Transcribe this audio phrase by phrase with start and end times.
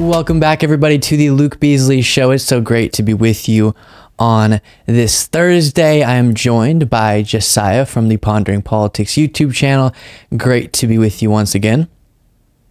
[0.00, 2.32] Welcome back, everybody, to the Luke Beasley Show.
[2.32, 3.76] It's so great to be with you
[4.18, 6.02] on this Thursday.
[6.02, 9.92] I am joined by Josiah from the Pondering Politics YouTube channel.
[10.36, 11.88] Great to be with you once again.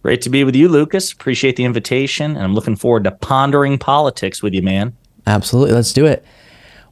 [0.02, 1.12] Great to be with you, Lucas.
[1.12, 4.96] Appreciate the invitation, and I'm looking forward to pondering politics with you, man.
[5.26, 5.74] Absolutely.
[5.74, 6.24] Let's do it.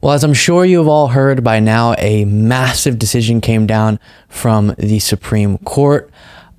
[0.01, 3.99] Well, as I'm sure you have all heard by now, a massive decision came down
[4.29, 6.09] from the Supreme Court,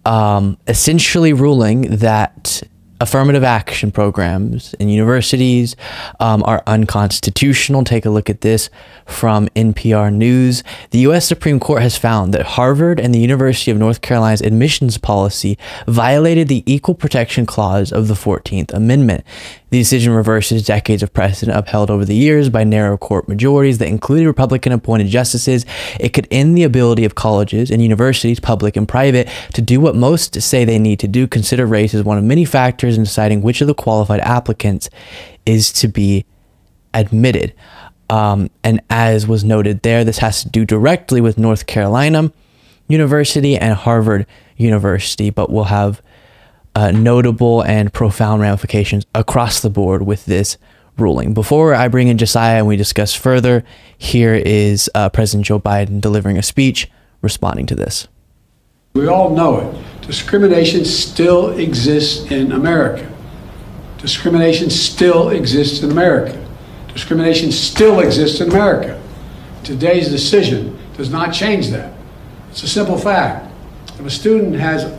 [0.04, 2.62] um, essentially ruling that
[3.02, 5.74] affirmative action programs in universities
[6.20, 7.82] um, are unconstitutional.
[7.82, 8.70] Take a look at this
[9.06, 10.62] from NPR News.
[10.90, 11.26] The U.S.
[11.26, 16.46] Supreme Court has found that Harvard and the University of North Carolina's admissions policy violated
[16.46, 19.24] the Equal Protection Clause of the 14th Amendment.
[19.72, 23.88] The decision reverses decades of precedent upheld over the years by narrow court majorities that
[23.88, 25.64] included Republican appointed justices.
[25.98, 29.96] It could end the ability of colleges and universities, public and private, to do what
[29.96, 33.42] most say they need to do consider race as one of many factors in deciding
[33.42, 34.90] which of the qualified applicants
[35.46, 36.24] is to be
[36.94, 37.52] admitted.
[38.10, 42.32] Um, and as was noted there, this has to do directly with North Carolina
[42.88, 44.26] University and Harvard
[44.56, 46.02] University, but will have
[46.74, 50.58] uh, notable and profound ramifications across the board with this
[50.98, 51.34] ruling.
[51.34, 53.64] Before I bring in Josiah and we discuss further,
[53.96, 56.90] here is uh, President Joe Biden delivering a speech
[57.22, 58.08] responding to this.
[58.94, 60.01] We all know it.
[60.02, 63.10] Discrimination still exists in America.
[63.98, 66.38] Discrimination still exists in America.
[66.92, 69.00] Discrimination still exists in America.
[69.62, 71.94] Today's decision does not change that.
[72.50, 73.50] It's a simple fact.
[73.98, 74.92] If a student has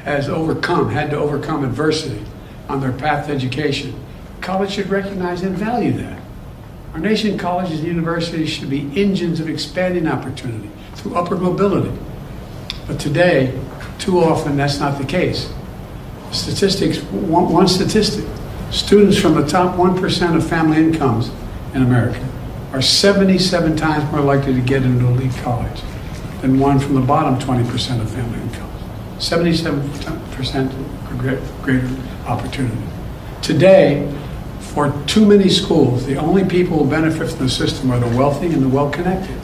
[0.00, 2.24] has overcome, had to overcome adversity
[2.68, 3.94] on their path to education,
[4.40, 6.20] college should recognize and value that.
[6.94, 11.96] Our nation colleges and universities should be engines of expanding opportunity through upward mobility.
[12.86, 13.58] But today,
[13.98, 15.52] too often, that's not the case.
[16.30, 18.24] Statistics, one, one statistic,
[18.70, 21.30] students from the top 1% of family incomes
[21.74, 22.26] in America
[22.72, 25.80] are 77 times more likely to get into elite college
[26.42, 28.68] than one from the bottom 20% of family incomes.
[29.18, 30.70] 77%
[31.62, 31.88] greater
[32.26, 32.76] opportunity.
[33.42, 34.14] Today,
[34.60, 38.46] for too many schools, the only people who benefit from the system are the wealthy
[38.46, 39.36] and the well connected.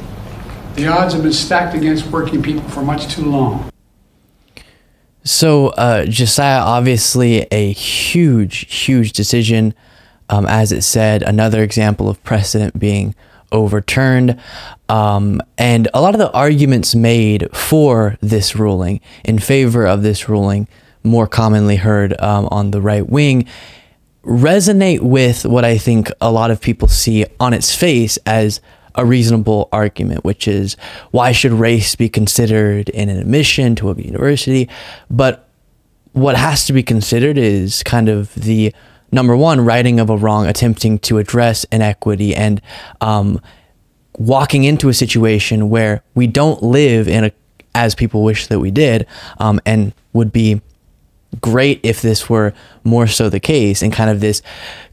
[0.75, 3.71] The odds have been stacked against working people for much too long.
[5.25, 9.75] So, uh, Josiah, obviously a huge, huge decision.
[10.31, 13.15] Um, as it said, another example of precedent being
[13.53, 14.41] overturned.
[14.89, 20.29] Um, and a lot of the arguments made for this ruling, in favor of this
[20.29, 20.69] ruling,
[21.03, 23.47] more commonly heard um, on the right wing,
[24.25, 28.61] resonate with what I think a lot of people see on its face as
[28.95, 30.77] a reasonable argument, which is
[31.11, 34.69] why should race be considered in an admission to a university?
[35.11, 35.49] But
[36.13, 38.73] what has to be considered is kind of the
[39.11, 42.61] number one, righting of a wrong, attempting to address inequity and
[43.01, 43.41] um,
[44.17, 47.33] walking into a situation where we don't live in a
[47.75, 49.05] as people wish that we did,
[49.39, 50.61] um, and would be
[51.41, 52.53] great if this were
[52.85, 54.43] more so the case and kind of this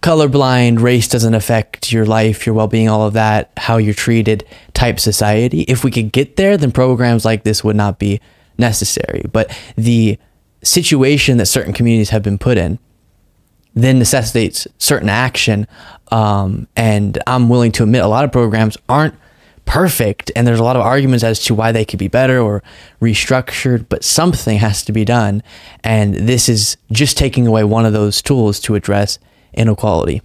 [0.02, 5.00] colorblind race doesn't affect your life your well-being all of that how you're treated type
[5.00, 8.20] society if we could get there then programs like this would not be
[8.58, 10.18] necessary but the
[10.64, 12.80] situation that certain communities have been put in
[13.74, 15.68] then necessitates certain action.
[16.12, 19.16] Um, and I'm willing to admit a lot of programs aren't
[19.72, 22.62] perfect, and there's a lot of arguments as to why they could be better or
[23.00, 25.42] restructured, but something has to be done.
[25.82, 29.18] And this is just taking away one of those tools to address
[29.54, 30.22] inequality.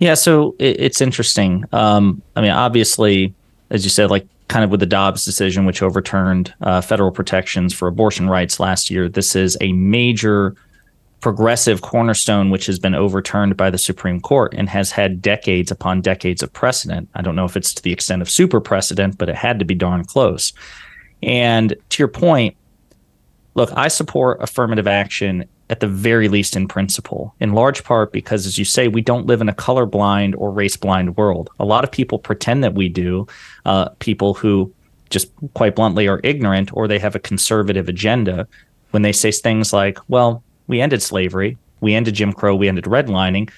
[0.00, 1.64] Yeah, so it's interesting.
[1.72, 3.32] Um, I mean, obviously,
[3.70, 7.72] as you said, like kind of with the Dobbs decision, which overturned uh, federal protections
[7.72, 10.54] for abortion rights last year, this is a major
[11.20, 16.00] progressive cornerstone, which has been overturned by the Supreme Court and has had decades upon
[16.00, 17.08] decades of precedent.
[17.14, 19.64] I don't know if it's to the extent of super precedent, but it had to
[19.64, 20.52] be darn close.
[21.22, 22.56] And to your point,
[23.54, 28.46] look, I support affirmative action at the very least in principle, in large part because,
[28.46, 31.48] as you say, we don't live in a colorblind or race blind world.
[31.60, 33.26] A lot of people pretend that we do,
[33.66, 34.72] uh, people who
[35.10, 38.48] just quite bluntly are ignorant or they have a conservative agenda
[38.90, 42.84] when they say things like, well, we ended slavery, we ended Jim Crow, we ended
[42.84, 43.50] redlining.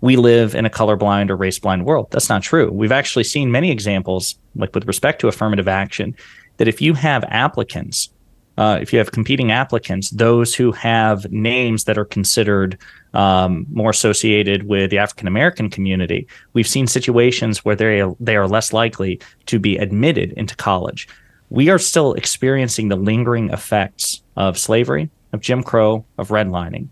[0.00, 2.06] We live in a colorblind or race blind world.
[2.10, 2.70] That's not true.
[2.70, 6.16] We've actually seen many examples, like with respect to affirmative action,
[6.56, 8.08] that if you have applicants,
[8.56, 12.78] uh, if you have competing applicants, those who have names that are considered
[13.14, 18.36] um, more associated with the African American community, we've seen situations where they are, they
[18.36, 21.08] are less likely to be admitted into college.
[21.50, 26.88] We are still experiencing the lingering effects of slavery, of Jim Crow, of redlining.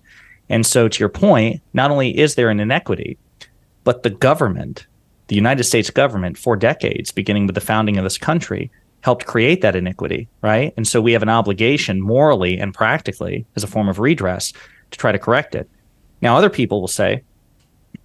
[0.49, 3.19] And so, to your point, not only is there an inequity,
[3.85, 4.87] but the government,
[5.29, 8.71] the United States government, for decades, beginning with the founding of this country,
[9.01, 10.73] helped create that iniquity, right?
[10.77, 14.53] And so we have an obligation morally and practically as a form of redress
[14.91, 15.69] to try to correct it.
[16.21, 17.23] Now, other people will say,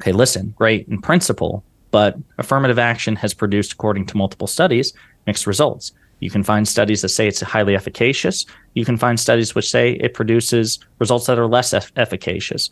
[0.02, 4.94] okay, listen, great in principle, but affirmative action has produced, according to multiple studies,
[5.26, 5.94] mixed results.
[6.24, 8.46] You can find studies that say it's highly efficacious.
[8.76, 12.70] You can find studies which say it produces results that are less eff- efficacious.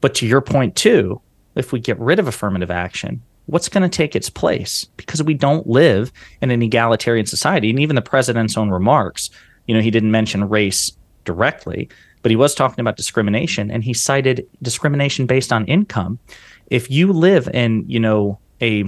[0.00, 1.20] But to your point, too,
[1.54, 4.86] if we get rid of affirmative action, what's going to take its place?
[4.96, 6.12] Because we don't live
[6.42, 7.70] in an egalitarian society.
[7.70, 9.30] And even the president's own remarks,
[9.66, 10.90] you know, he didn't mention race
[11.24, 11.88] directly,
[12.22, 16.18] but he was talking about discrimination and he cited discrimination based on income.
[16.66, 18.82] If you live in, you know, a,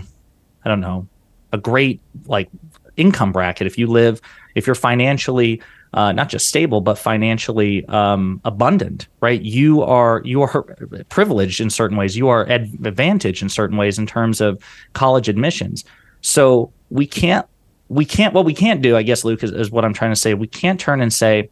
[0.65, 1.06] I don't know,
[1.53, 2.50] a great like
[2.96, 4.20] income bracket, if you live,
[4.54, 5.62] if you're financially
[5.94, 9.40] uh, not just stable but financially um, abundant, right?
[9.40, 10.62] You are you are
[11.08, 12.16] privileged in certain ways.
[12.16, 14.62] You are advantaged in certain ways in terms of
[14.93, 15.84] college admissions.
[16.20, 17.46] So we can't
[17.88, 20.16] we can't what we can't do, I guess, Luke is, is what I'm trying to
[20.16, 20.34] say.
[20.34, 21.48] We can't turn and say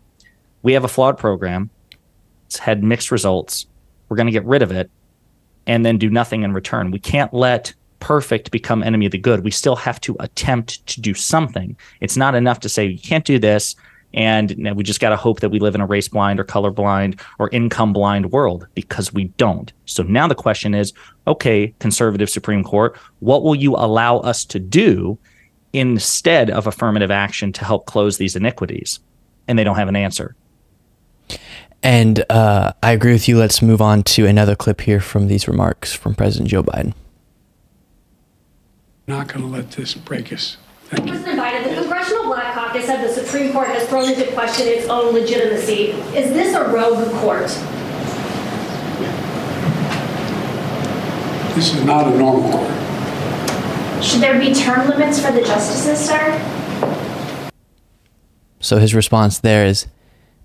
[0.62, 1.70] we have a flawed program
[2.46, 3.66] it's had mixed results.
[4.08, 4.90] We're going to get rid of it
[5.66, 6.90] and then do nothing in return.
[6.90, 9.44] We can't let perfect become enemy of the good.
[9.44, 11.76] We still have to attempt to do something.
[12.00, 13.76] It's not enough to say you can't do this
[14.14, 16.70] and we just got to hope that we live in a race blind or color
[16.70, 19.72] blind or income blind world because we don't.
[19.86, 20.92] So now the question is,
[21.26, 25.18] okay, conservative Supreme Court, what will you allow us to do
[25.72, 29.00] instead of affirmative action to help close these iniquities?
[29.48, 30.36] And they don't have an answer.
[31.82, 33.36] And uh, I agree with you.
[33.36, 36.94] Let's move on to another clip here from these remarks from President Joe Biden.
[39.06, 40.56] Not going to let this break us.
[40.84, 41.12] Thank you.
[41.12, 44.88] President Biden, the Congressional Black Caucus said the Supreme Court has thrown into question its
[44.88, 45.90] own legitimacy.
[46.16, 47.48] Is this a rogue court?
[51.54, 54.04] This is not a normal court.
[54.04, 57.50] Should there be term limits for the justices, sir?
[58.60, 59.86] So his response there is,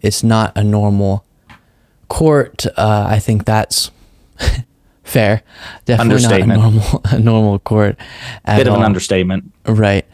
[0.01, 1.25] it's not a normal
[2.09, 3.91] court, uh, I think that's
[5.09, 5.43] fair.
[5.85, 7.97] Definitely not a normal a normal court.
[8.45, 8.79] Bit of all.
[8.79, 9.51] an understatement.
[9.65, 10.05] Right.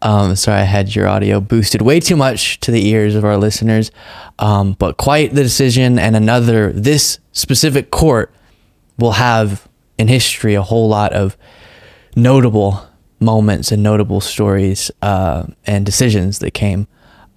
[0.00, 3.36] Um, sorry, I had your audio boosted way too much to the ears of our
[3.36, 3.90] listeners.
[4.38, 6.72] Um, but quite the decision, and another.
[6.72, 8.32] This specific court
[8.98, 9.68] will have
[9.98, 11.36] in history a whole lot of
[12.16, 12.86] notable
[13.20, 16.86] moments and notable stories uh, and decisions that came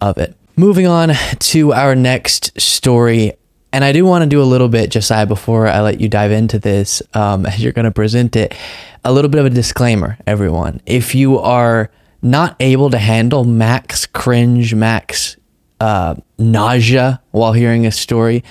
[0.02, 0.36] of it.
[0.58, 3.34] Moving on to our next story
[3.76, 6.32] and I do want to do a little bit, Josiah, before I let you dive
[6.32, 8.56] into this, um, as you're going to present it,
[9.04, 10.80] a little bit of a disclaimer, everyone.
[10.86, 11.92] If you are
[12.22, 15.36] not able to handle max cringe, max
[15.82, 18.46] uh, nausea while hearing a story,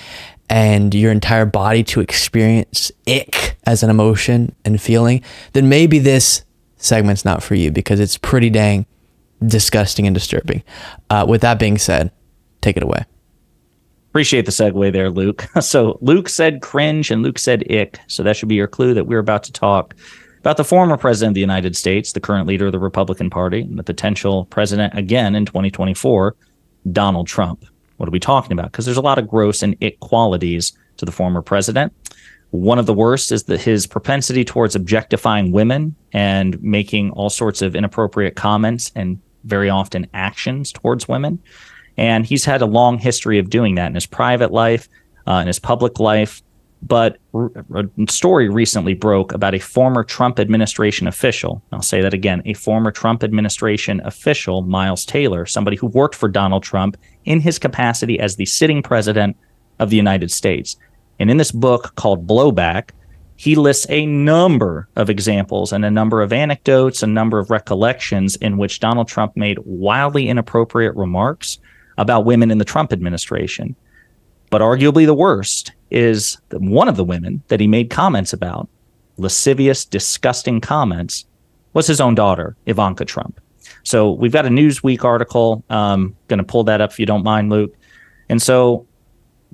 [0.50, 5.22] and your entire body to experience ick as an emotion and feeling,
[5.54, 6.44] then maybe this
[6.76, 8.84] segment's not for you because it's pretty dang
[9.42, 10.62] disgusting and disturbing.
[11.08, 12.10] Uh, with that being said,
[12.60, 13.06] take it away.
[14.14, 15.48] Appreciate the segue there, Luke.
[15.60, 17.98] So Luke said cringe and Luke said ick.
[18.06, 19.92] So that should be your clue that we're about to talk
[20.38, 23.62] about the former president of the United States, the current leader of the Republican Party,
[23.62, 26.36] and the potential president again in 2024,
[26.92, 27.64] Donald Trump.
[27.96, 28.70] What are we talking about?
[28.70, 31.92] Because there's a lot of gross and ick qualities to the former president.
[32.50, 37.62] One of the worst is that his propensity towards objectifying women and making all sorts
[37.62, 41.42] of inappropriate comments and very often actions towards women.
[41.96, 44.88] And he's had a long history of doing that in his private life,
[45.26, 46.42] uh, in his public life.
[46.86, 51.62] But a story recently broke about a former Trump administration official.
[51.72, 56.28] I'll say that again a former Trump administration official, Miles Taylor, somebody who worked for
[56.28, 59.36] Donald Trump in his capacity as the sitting president
[59.78, 60.76] of the United States.
[61.18, 62.90] And in this book called Blowback,
[63.36, 68.36] he lists a number of examples and a number of anecdotes, a number of recollections
[68.36, 71.58] in which Donald Trump made wildly inappropriate remarks
[71.98, 73.74] about women in the Trump administration.
[74.50, 78.68] But arguably the worst is that one of the women that he made comments about,
[79.16, 81.24] lascivious, disgusting comments,
[81.72, 83.40] was his own daughter, Ivanka Trump.
[83.82, 85.64] So we've got a Newsweek article.
[85.70, 87.74] Um, going to pull that up if you don't mind, Luke.
[88.28, 88.86] And so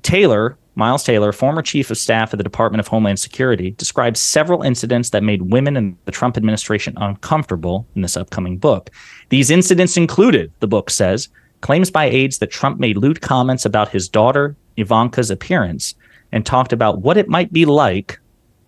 [0.03, 4.61] Taylor, Miles Taylor, former chief of staff at the Department of Homeland Security, describes several
[4.61, 8.89] incidents that made women in the Trump administration uncomfortable in this upcoming book.
[9.29, 11.27] These incidents included, the book says,
[11.61, 15.95] claims by aides that Trump made lewd comments about his daughter Ivanka's appearance,
[16.31, 18.19] and talked about what it might be like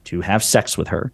[0.06, 1.12] to have sex with her.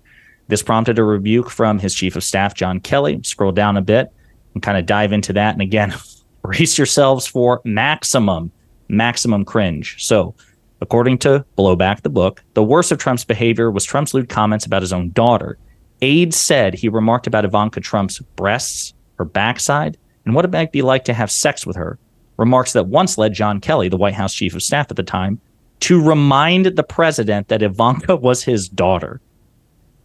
[0.47, 3.19] This prompted a rebuke from his chief of staff, John Kelly.
[3.23, 4.11] Scroll down a bit
[4.53, 5.53] and kind of dive into that.
[5.53, 5.93] And again,
[6.41, 8.51] brace yourselves for maximum,
[8.87, 10.03] maximum cringe.
[10.03, 10.33] So,
[10.81, 14.81] according to Blowback the book, the worst of Trump's behavior was Trump's lewd comments about
[14.81, 15.59] his own daughter.
[16.01, 19.97] Aides said he remarked about Ivanka Trump's breasts, her backside,
[20.29, 21.97] and what it might be like to have sex with her.
[22.37, 25.41] Remarks that once led John Kelly, the White House chief of staff at the time,
[25.79, 29.21] to remind the president that Ivanka was his daughter.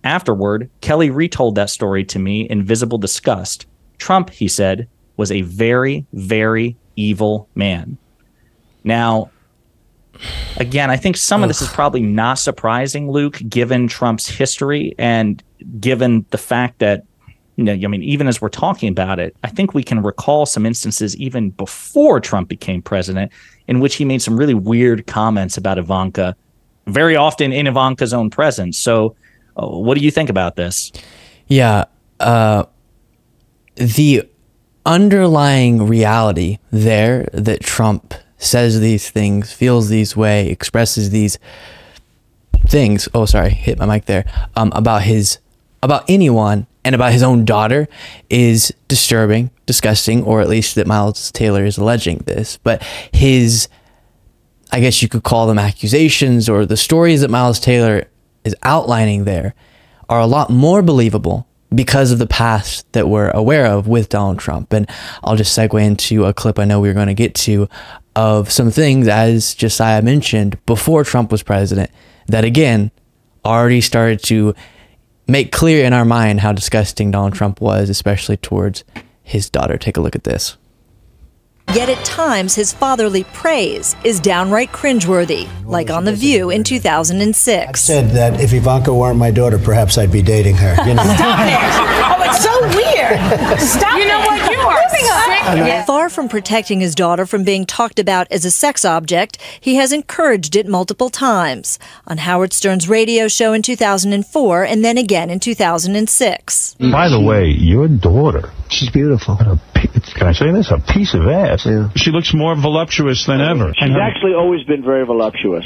[0.02, 3.66] Afterward, Kelly retold that story to me in visible disgust.
[3.98, 4.88] Trump, he said,
[5.18, 7.98] was a very, very evil man.
[8.82, 9.30] Now,
[10.56, 15.42] again, I think some of this is probably not surprising, Luke, given Trump's history and
[15.80, 17.04] given the fact that,
[17.56, 20.44] you know, I mean, even as we're talking about it, I think we can recall
[20.44, 23.30] some instances even before Trump became president
[23.68, 26.36] in which he made some really weird comments about Ivanka,
[26.86, 28.78] very often in Ivanka's own presence.
[28.78, 29.14] So,
[29.56, 30.90] uh, what do you think about this?
[31.46, 31.84] Yeah.
[32.18, 32.64] Uh,
[33.76, 34.28] the
[34.84, 41.38] underlying reality there that Trump says these things, feels these way, expresses these
[42.66, 43.08] things.
[43.14, 44.24] Oh, sorry, hit my mic there.
[44.56, 45.38] Um, about his,
[45.82, 47.88] about anyone and about his own daughter
[48.28, 52.58] is disturbing, disgusting, or at least that Miles Taylor is alleging this.
[52.58, 53.68] But his,
[54.70, 58.04] I guess you could call them accusations or the stories that Miles Taylor
[58.44, 59.54] is outlining there
[60.08, 64.38] are a lot more believable because of the past that we're aware of with Donald
[64.38, 64.72] Trump.
[64.72, 64.88] And
[65.22, 67.68] I'll just segue into a clip I know we are going to get to
[68.14, 71.90] of some things, as Josiah mentioned, before Trump was president,
[72.28, 72.92] that again
[73.44, 74.54] already started to
[75.26, 78.84] make clear in our mind how disgusting Donald Trump was, especially towards
[79.22, 79.78] his daughter.
[79.78, 80.56] Take a look at this.
[81.72, 87.68] Yet at times, his fatherly praise is downright cringeworthy, like on The View in 2006.
[87.68, 90.76] I said that if Ivanka weren't my daughter, perhaps I'd be dating her.
[90.86, 91.02] You know?
[92.34, 92.74] Stop it!
[92.74, 93.60] It's so weird.
[93.60, 94.50] Stop you know what?
[94.50, 95.86] You are sick.
[95.86, 99.92] Far from protecting his daughter from being talked about as a sex object, he has
[99.92, 105.40] encouraged it multiple times on Howard Stern's radio show in 2004 and then again in
[105.40, 106.74] 2006.
[106.80, 109.34] By the way, your daughter, She's beautiful.
[109.34, 109.60] a
[110.14, 110.70] can I say this?
[110.70, 111.66] A piece of ass.
[111.66, 111.90] Yeah.
[111.94, 113.72] She looks more voluptuous than ever.
[113.78, 115.64] She's actually always been very voluptuous.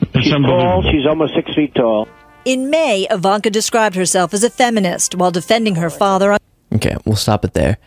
[0.00, 0.82] It's She's tall.
[0.82, 2.08] She's almost six feet tall.
[2.44, 6.38] In May, Ivanka described herself as a feminist while defending her father on
[6.74, 7.78] Okay, we'll stop it there.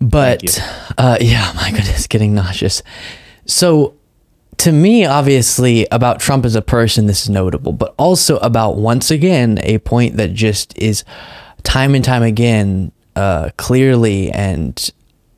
[0.00, 0.58] But
[0.96, 2.82] uh, yeah, my goodness, getting nauseous.
[3.44, 3.94] So,
[4.58, 9.10] to me, obviously, about Trump as a person, this is notable, but also about once
[9.10, 11.04] again a point that just is
[11.62, 14.90] time and time again uh, clearly and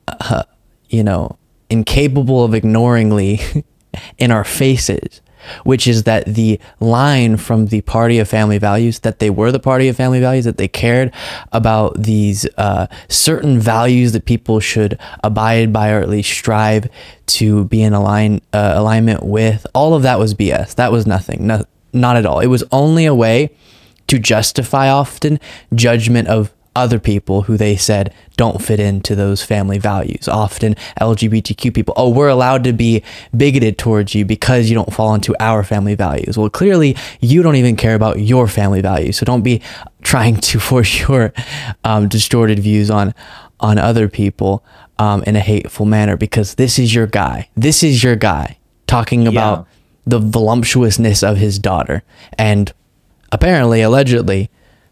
[0.07, 0.43] uh,
[0.89, 1.37] you know
[1.69, 3.41] incapable of ignoringly
[4.17, 5.21] in our faces
[5.63, 9.59] which is that the line from the party of family values that they were the
[9.59, 11.11] party of family values that they cared
[11.51, 16.89] about these uh, certain values that people should abide by or at least strive
[17.25, 21.45] to be in align uh, alignment with all of that was bs that was nothing
[21.45, 22.39] no, not at all.
[22.39, 23.51] It was only a way
[24.07, 25.39] to justify often
[25.73, 30.27] judgment of other people who they said don't fit into those family values.
[30.27, 33.03] Often LGBTQ people, oh, we're allowed to be
[33.35, 36.37] bigoted towards you because you don't fall into our family values.
[36.37, 39.17] Well, clearly you don't even care about your family values.
[39.17, 39.61] So don't be
[40.01, 41.33] trying to force your
[41.83, 43.13] um, distorted views on
[43.61, 44.63] on other people
[44.99, 47.49] um, in a hateful manner because this is your guy.
[47.55, 48.57] This is your guy
[48.87, 49.67] talking about
[50.05, 52.03] the voluptuousness of his daughter
[52.37, 52.71] and
[53.31, 54.49] apparently allegedly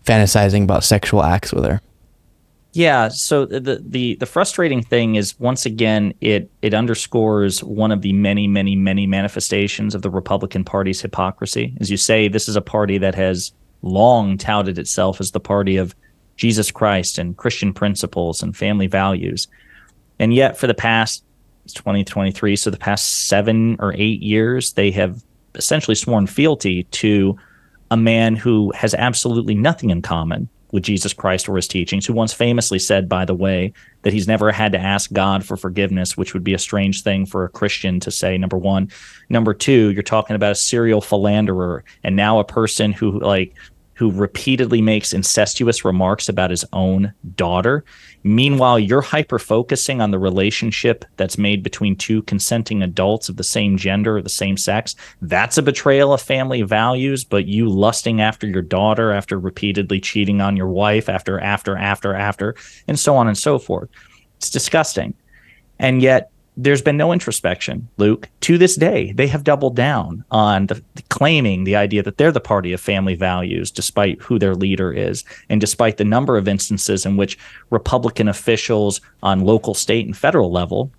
[0.08, 1.82] fantasizing about sexual acts with her.
[2.74, 8.02] Yeah, so the the the frustrating thing is once again it it underscores one of
[8.02, 11.74] the many many many manifestations of the Republican Party's hypocrisy.
[11.80, 15.78] As you say, this is a party that has long touted itself as the party
[15.78, 15.96] of
[16.36, 19.48] Jesus Christ and Christian principles and family values.
[20.20, 21.24] And yet for the past
[21.66, 25.24] it's 2023, so the past 7 or 8 years they have
[25.56, 27.38] essentially sworn fealty to
[27.92, 32.14] a man who has absolutely nothing in common with Jesus Christ or his teachings, who
[32.14, 36.18] once famously said, by the way, that he's never had to ask God for forgiveness,
[36.18, 38.92] which would be a strange thing for a Christian to say, number one.
[39.30, 43.56] Number two, you're talking about a serial philanderer and now a person who, like,
[43.98, 47.84] who repeatedly makes incestuous remarks about his own daughter.
[48.24, 53.44] Meanwhile, you're hyper focusing on the relationship that's made between two consenting adults of the
[53.44, 54.96] same gender or the same sex.
[55.24, 60.42] That's a betrayal of family values, but you lusting after your daughter after repeatedly cheating
[60.42, 62.56] on your wife, after, after, after, after,
[62.88, 63.90] and so on and so forth.
[64.38, 65.16] It's disgusting.
[65.80, 68.28] And yet, there's been no introspection, Luke.
[68.42, 72.32] To this day, they have doubled down on the, the claiming the idea that they're
[72.32, 76.48] the party of family values, despite who their leader is, and despite the number of
[76.48, 77.38] instances in which
[77.70, 80.92] Republican officials on local, state, and federal level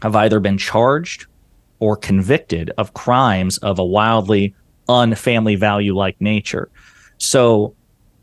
[0.00, 1.26] have either been charged
[1.80, 4.54] or convicted of crimes of a wildly
[4.88, 6.70] unfamily value like nature.
[7.18, 7.74] So,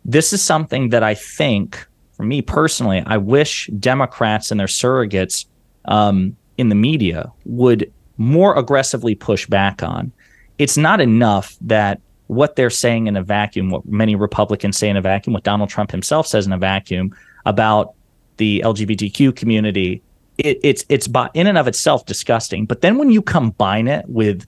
[0.03, 5.45] this is something that I think, for me personally, I wish Democrats and their surrogates
[5.85, 10.11] um, in the media would more aggressively push back on.
[10.57, 14.95] It's not enough that what they're saying in a vacuum, what many Republicans say in
[14.95, 17.13] a vacuum, what Donald Trump himself says in a vacuum
[17.45, 17.93] about
[18.37, 20.01] the LGBTQ community,
[20.37, 22.65] it, it's it's by, in and of itself disgusting.
[22.65, 24.45] But then when you combine it with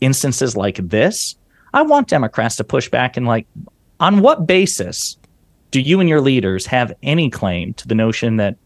[0.00, 1.36] instances like this,
[1.74, 3.46] I want Democrats to push back and like,
[4.00, 5.16] on what basis
[5.72, 8.56] do you and your leaders have any claim to the notion that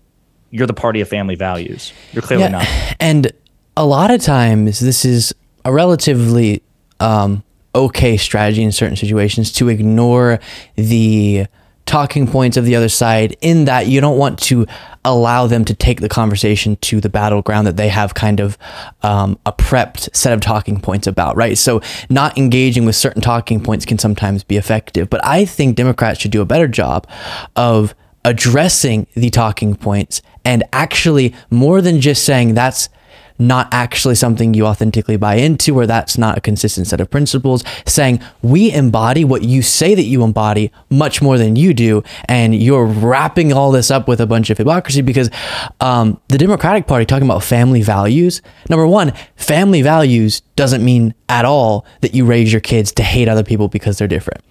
[0.51, 1.93] you're the party of family values.
[2.13, 2.67] You're clearly yeah, not.
[3.01, 3.33] And
[3.77, 6.63] a lot of times, this is a relatively
[6.99, 7.43] um,
[7.75, 10.41] okay strategy in certain situations to ignore
[10.75, 11.47] the
[11.87, 14.65] talking points of the other side in that you don't want to
[15.05, 18.57] allow them to take the conversation to the battleground that they have kind of
[19.03, 21.59] um, a prepped set of talking points about, right?
[21.59, 25.11] So, not engaging with certain talking points can sometimes be effective.
[25.11, 27.09] But I think Democrats should do a better job
[27.57, 32.89] of addressing the talking points and actually more than just saying that's
[33.41, 37.65] not actually something you authentically buy into or that's not a consistent set of principles
[37.87, 42.55] saying we embody what you say that you embody much more than you do and
[42.55, 45.31] you're wrapping all this up with a bunch of hypocrisy because
[45.81, 51.47] um, the democratic party talking about family values number one family values doesn't mean at
[51.47, 54.45] all that you raise your kids to hate other people because they're different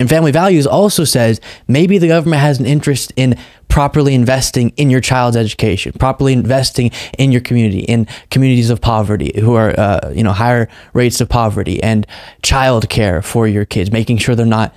[0.00, 3.38] and family values also says maybe the government has an interest in
[3.68, 9.38] properly investing in your child's education, properly investing in your community, in communities of poverty
[9.38, 12.06] who are, uh, you know, higher rates of poverty, and
[12.42, 14.74] child care for your kids, making sure they're not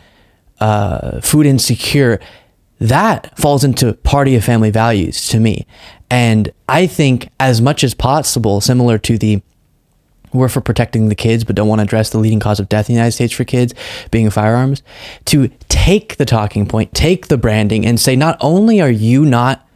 [0.59, 2.19] uh, food insecure.
[2.79, 5.65] That falls into party of family values to me.
[6.09, 9.41] And I think, as much as possible, similar to the
[10.33, 12.89] we're for protecting the kids but don't want to address the leading cause of death
[12.89, 13.73] in the United States for kids
[14.11, 14.83] being firearms,
[15.25, 19.67] to take the talking point, take the branding, and say not only are you not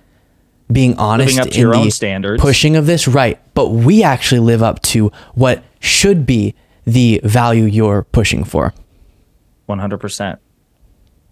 [0.72, 2.42] being honest up to in the standards.
[2.42, 6.54] pushing of this, right, but we actually live up to what should be
[6.86, 8.74] the value you're pushing for.
[9.70, 10.38] 100%.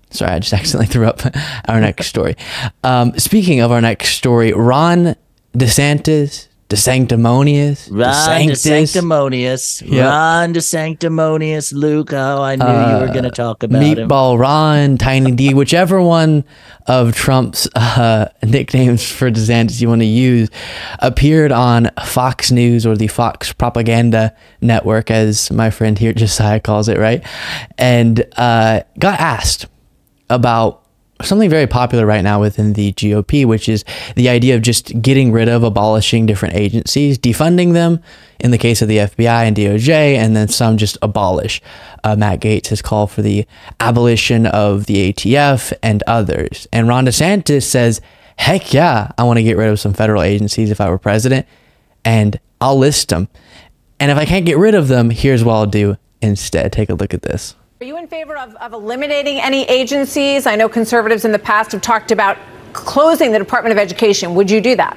[0.09, 1.21] Sorry, I just accidentally threw up
[1.67, 2.35] our next story.
[2.83, 5.15] Um, speaking of our next story, Ron
[5.53, 10.07] DeSantis the sanctimonious, Ron the sanctimonious, yep.
[10.07, 12.11] Ron the sanctimonious, Luke.
[12.11, 14.41] Oh, I knew uh, you were going to talk about Meatball him.
[14.41, 16.43] Ron, Tiny D, whichever one
[16.87, 20.49] of Trump's uh, nicknames for DeSantis you want to use,
[20.99, 26.89] appeared on Fox News or the Fox Propaganda Network, as my friend here Josiah calls
[26.89, 27.23] it, right?
[27.77, 29.67] And uh, got asked
[30.31, 30.84] about
[31.21, 35.31] something very popular right now within the GOP, which is the idea of just getting
[35.31, 38.01] rid of, abolishing different agencies, defunding them
[38.39, 41.61] in the case of the FBI and DOJ, and then some just abolish.
[42.03, 43.45] Uh, Matt Gaetz has called for the
[43.79, 46.67] abolition of the ATF and others.
[46.73, 48.01] And Ron DeSantis says,
[48.37, 51.47] heck yeah, I want to get rid of some federal agencies if I were president,
[52.03, 53.29] and I'll list them.
[53.99, 56.73] And if I can't get rid of them, here's what I'll do instead.
[56.73, 57.55] Take a look at this.
[57.81, 60.47] Are you in favor of, of eliminating any agencies?
[60.47, 62.37] I know conservatives in the past have talked about
[62.71, 64.33] closing the Department of Education.
[64.33, 64.95] Would you do that?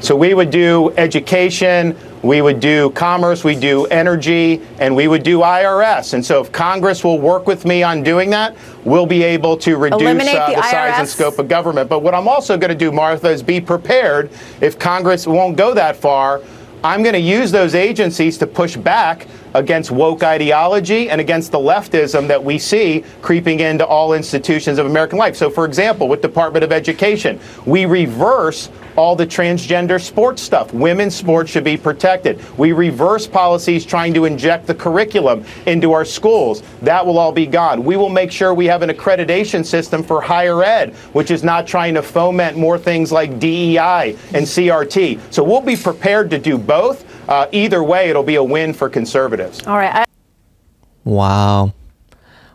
[0.00, 5.22] So we would do education, we would do commerce, we do energy, and we would
[5.22, 6.12] do IRS.
[6.12, 9.78] And so if Congress will work with me on doing that, we'll be able to
[9.78, 11.88] reduce uh, the, the size and scope of government.
[11.88, 15.72] But what I'm also going to do, Martha, is be prepared if Congress won't go
[15.72, 16.42] that far.
[16.84, 21.58] I'm going to use those agencies to push back against woke ideology and against the
[21.58, 25.36] leftism that we see creeping into all institutions of American life.
[25.36, 30.72] So, for example, with Department of Education, we reverse all the transgender sports stuff.
[30.74, 32.38] Women's sports should be protected.
[32.58, 36.62] We reverse policies trying to inject the curriculum into our schools.
[36.82, 37.84] That will all be gone.
[37.84, 41.66] We will make sure we have an accreditation system for higher ed, which is not
[41.66, 45.32] trying to foment more things like DEI and CRT.
[45.32, 47.06] So we'll be prepared to do both.
[47.28, 49.66] Uh, either way, it'll be a win for conservatives.
[49.66, 49.94] All right.
[49.94, 50.04] I-
[51.04, 51.72] wow.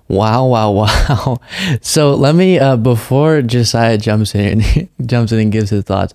[0.07, 1.37] Wow, wow, wow.
[1.81, 4.61] So let me uh, before Josiah jumps in
[5.05, 6.13] jumps in and gives his thoughts,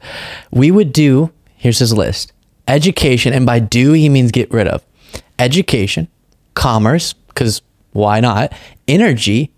[0.52, 2.32] we would do here's his list.
[2.68, 4.84] Education, and by do he means get rid of.
[5.40, 6.06] Education,
[6.54, 8.52] commerce, because why not?
[8.86, 9.50] Energy,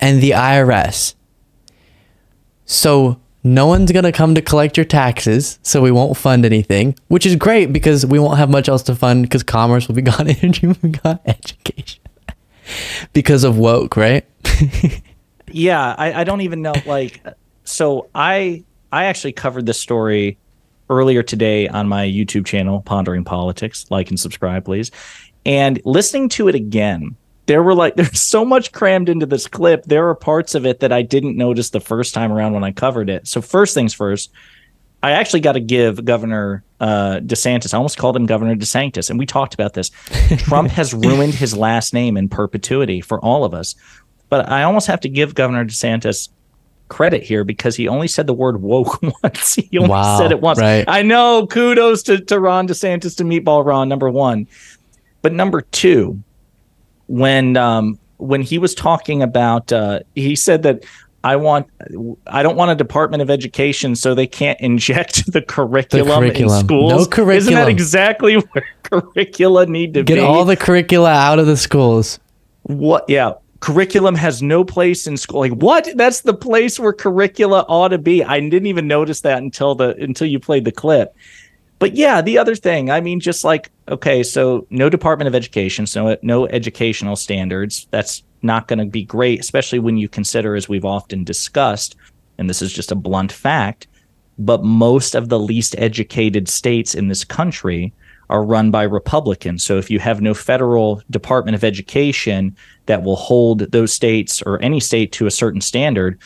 [0.00, 1.14] and the IRS.
[2.66, 6.96] So no one's going to come to collect your taxes, so we won't fund anything,
[7.08, 10.02] which is great because we won't have much else to fund because commerce will be
[10.12, 12.00] gone, energy will be gone, education.
[13.12, 14.24] because of woke, right?
[15.48, 16.74] yeah, I, I don't even know.
[16.86, 17.24] Like,
[17.64, 20.38] so I I actually covered this story
[20.90, 23.86] earlier today on my YouTube channel, Pondering Politics.
[23.90, 24.90] Like and subscribe, please.
[25.44, 29.84] And listening to it again, there were like there's so much crammed into this clip.
[29.84, 32.72] There are parts of it that I didn't notice the first time around when I
[32.72, 33.26] covered it.
[33.26, 34.30] So first things first,
[35.02, 37.74] I actually got to give Governor uh, DeSantis.
[37.74, 39.90] I almost called him Governor DeSantis, and we talked about this.
[40.38, 43.74] Trump has ruined his last name in perpetuity for all of us.
[44.28, 46.28] But I almost have to give Governor DeSantis
[46.88, 49.54] credit here because he only said the word woke once.
[49.54, 50.60] He only wow, said it once.
[50.60, 50.84] Right.
[50.86, 51.46] I know.
[51.48, 54.46] Kudos to, to Ron DeSantis to Meatball Ron, number one.
[55.20, 56.22] But number two,
[57.12, 60.82] when um, when he was talking about, uh, he said that
[61.22, 61.66] I want,
[62.26, 66.58] I don't want a Department of Education so they can't inject the curriculum, the curriculum.
[66.58, 66.92] in schools.
[66.92, 67.36] No curriculum.
[67.36, 70.20] Isn't that exactly where curricula need to Get be?
[70.20, 72.18] Get all the curricula out of the schools.
[72.62, 73.04] What?
[73.08, 75.38] Yeah curriculum has no place in school.
[75.38, 75.88] Like what?
[75.94, 78.24] That's the place where curricula ought to be.
[78.24, 81.14] I didn't even notice that until the until you played the clip.
[81.82, 85.88] But yeah, the other thing, I mean, just like okay, so no Department of Education,
[85.88, 87.88] so no educational standards.
[87.90, 91.96] That's not going to be great, especially when you consider, as we've often discussed,
[92.38, 93.88] and this is just a blunt fact,
[94.38, 97.92] but most of the least educated states in this country
[98.30, 99.64] are run by Republicans.
[99.64, 104.62] So if you have no federal Department of Education that will hold those states or
[104.62, 106.20] any state to a certain standard,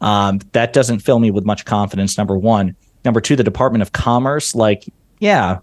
[0.00, 2.18] um, that doesn't fill me with much confidence.
[2.18, 2.74] Number one.
[3.06, 4.84] Number two, the Department of Commerce, like,
[5.20, 5.60] yeah,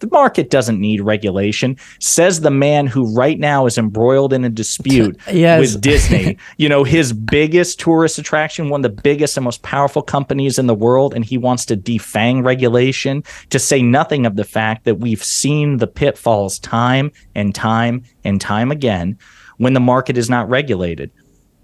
[0.00, 4.48] the market doesn't need regulation, says the man who right now is embroiled in a
[4.48, 5.60] dispute yes.
[5.60, 6.36] with Disney.
[6.56, 10.66] you know, his biggest tourist attraction, one of the biggest and most powerful companies in
[10.66, 14.96] the world, and he wants to defang regulation, to say nothing of the fact that
[14.96, 19.16] we've seen the pitfalls time and time and time again
[19.58, 21.10] when the market is not regulated.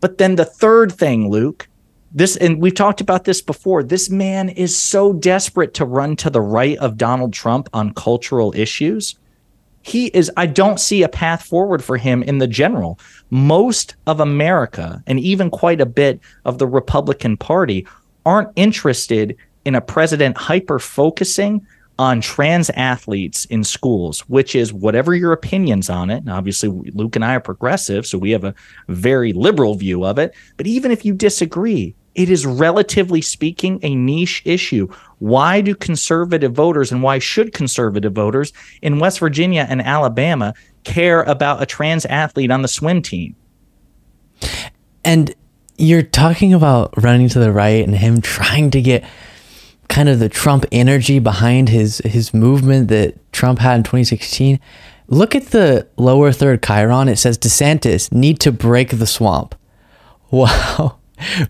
[0.00, 1.66] But then the third thing, Luke,
[2.12, 6.30] this and we've talked about this before this man is so desperate to run to
[6.30, 9.16] the right of Donald Trump on cultural issues.
[9.82, 12.98] He is i don't see a path forward for him in the general.
[13.30, 17.86] Most of america and even quite a bit of the republican party
[18.24, 21.66] aren't interested in a president hyper focusing
[21.98, 27.16] on trans athletes in schools which is whatever your opinions on it and obviously luke
[27.16, 28.54] and i are progressive so we have a
[28.88, 33.94] very liberal view of it but even if you disagree it is relatively speaking a
[33.94, 34.88] niche issue.
[35.18, 40.54] Why do conservative voters and why should conservative voters in West Virginia and Alabama
[40.84, 43.36] care about a trans athlete on the swim team?
[45.04, 45.34] And
[45.76, 49.04] you're talking about running to the right and him trying to get
[49.88, 54.60] kind of the Trump energy behind his his movement that Trump had in 2016.
[55.08, 57.08] Look at the lower third Chyron.
[57.08, 59.54] It says DeSantis need to break the swamp.
[60.32, 60.98] Wow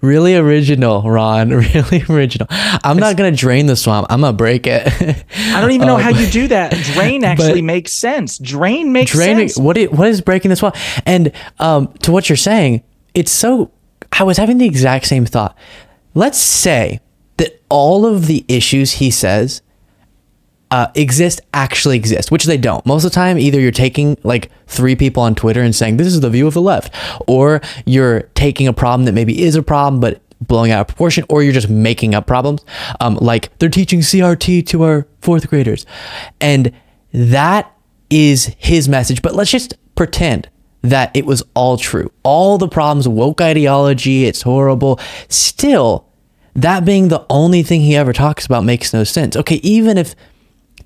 [0.00, 1.50] really original, Ron.
[1.56, 2.46] Really original.
[2.50, 4.06] I'm not gonna drain the swamp.
[4.10, 4.86] I'm gonna break it.
[4.86, 6.72] I don't even know um, how you do that.
[6.72, 8.38] Drain actually makes sense.
[8.38, 9.58] Drain makes drain, sense.
[9.58, 10.76] What it, what is breaking the swamp?
[11.06, 12.82] And um, to what you're saying,
[13.14, 13.70] it's so.
[14.12, 15.56] I was having the exact same thought.
[16.14, 17.00] Let's say
[17.68, 19.62] all of the issues he says
[20.70, 22.84] uh, exist actually exist, which they don't.
[22.86, 26.08] Most of the time, either you're taking like three people on Twitter and saying this
[26.08, 26.94] is the view of the left,
[27.26, 31.24] or you're taking a problem that maybe is a problem but blowing out of proportion,
[31.28, 32.64] or you're just making up problems.
[33.00, 35.86] Um, like they're teaching CRT to our fourth graders,
[36.40, 36.72] and
[37.12, 37.72] that
[38.10, 39.22] is his message.
[39.22, 40.48] But let's just pretend
[40.82, 42.10] that it was all true.
[42.22, 45.00] All the problems, woke ideology, it's horrible.
[45.28, 46.05] Still,
[46.56, 49.36] that being the only thing he ever talks about makes no sense.
[49.36, 50.14] Okay, even if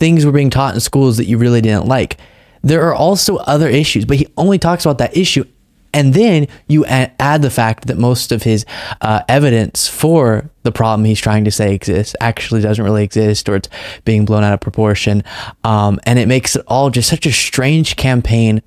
[0.01, 2.17] things were being taught in schools that you really didn't like.
[2.63, 5.45] There are also other issues, but he only talks about that issue.
[5.93, 8.65] And then you add the fact that most of his
[9.01, 13.57] uh, evidence for the problem he's trying to say exists actually doesn't really exist or
[13.57, 13.69] it's
[14.05, 15.25] being blown out of proportion.
[15.65, 18.63] Um, and it makes it all just such a strange campaign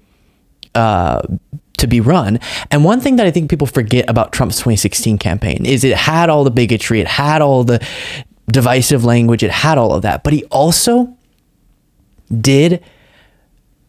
[0.76, 1.22] uh,
[1.78, 2.40] to be run.
[2.72, 6.30] And one thing that I think people forget about Trump's 2016 campaign is it had
[6.30, 7.86] all the bigotry, it had all the
[8.52, 10.24] divisive language, it had all of that.
[10.24, 11.16] But he also
[12.40, 12.84] did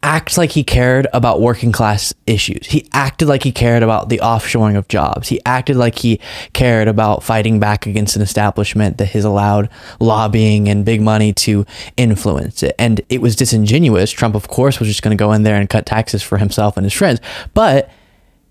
[0.04, 2.66] act like he cared about working class issues.
[2.66, 5.28] He acted like he cared about the offshoring of jobs.
[5.28, 6.20] He acted like he
[6.52, 11.64] cared about fighting back against an establishment that has allowed lobbying and big money to
[11.96, 12.74] influence it.
[12.78, 14.10] And it was disingenuous.
[14.10, 16.76] Trump, of course, was just going to go in there and cut taxes for himself
[16.76, 17.18] and his friends.
[17.54, 17.90] But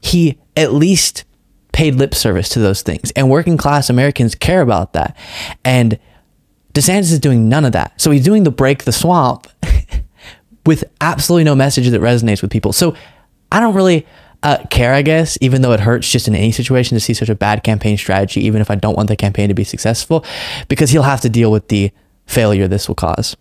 [0.02, 1.24] he at least
[1.72, 3.12] paid lip service to those things.
[3.12, 5.16] And working class Americans care about that.
[5.64, 6.00] And
[6.74, 8.02] DeSantis is doing none of that.
[8.02, 9.48] So he's doing the break the swamp
[10.66, 12.74] with absolutely no message that resonates with people.
[12.74, 12.96] So
[13.52, 14.06] I don't really
[14.44, 17.30] uh, care, I guess, even though it hurts just in any situation to see such
[17.30, 20.26] a bad campaign strategy, even if I don't want the campaign to be successful,
[20.68, 21.92] because he'll have to deal with the
[22.26, 23.36] failure this will cause.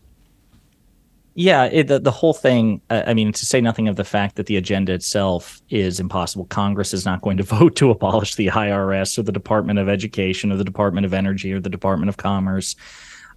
[1.34, 4.36] Yeah, it, the, the whole thing, uh, I mean, to say nothing of the fact
[4.36, 6.44] that the agenda itself is impossible.
[6.46, 10.52] Congress is not going to vote to abolish the IRS or the Department of Education
[10.52, 12.76] or the Department of Energy or the Department of Commerce.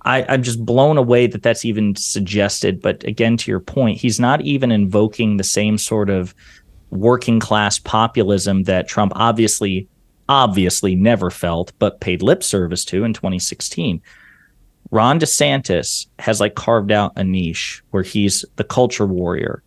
[0.05, 2.79] I, I'm just blown away that that's even suggested.
[2.79, 6.33] But again, to your point, he's not even invoking the same sort of
[6.91, 9.87] working class populism that Trump obviously,
[10.29, 14.01] obviously never felt, but paid lip service to in 2016.
[14.91, 19.63] Ron DeSantis has like carved out a niche where he's the culture warrior.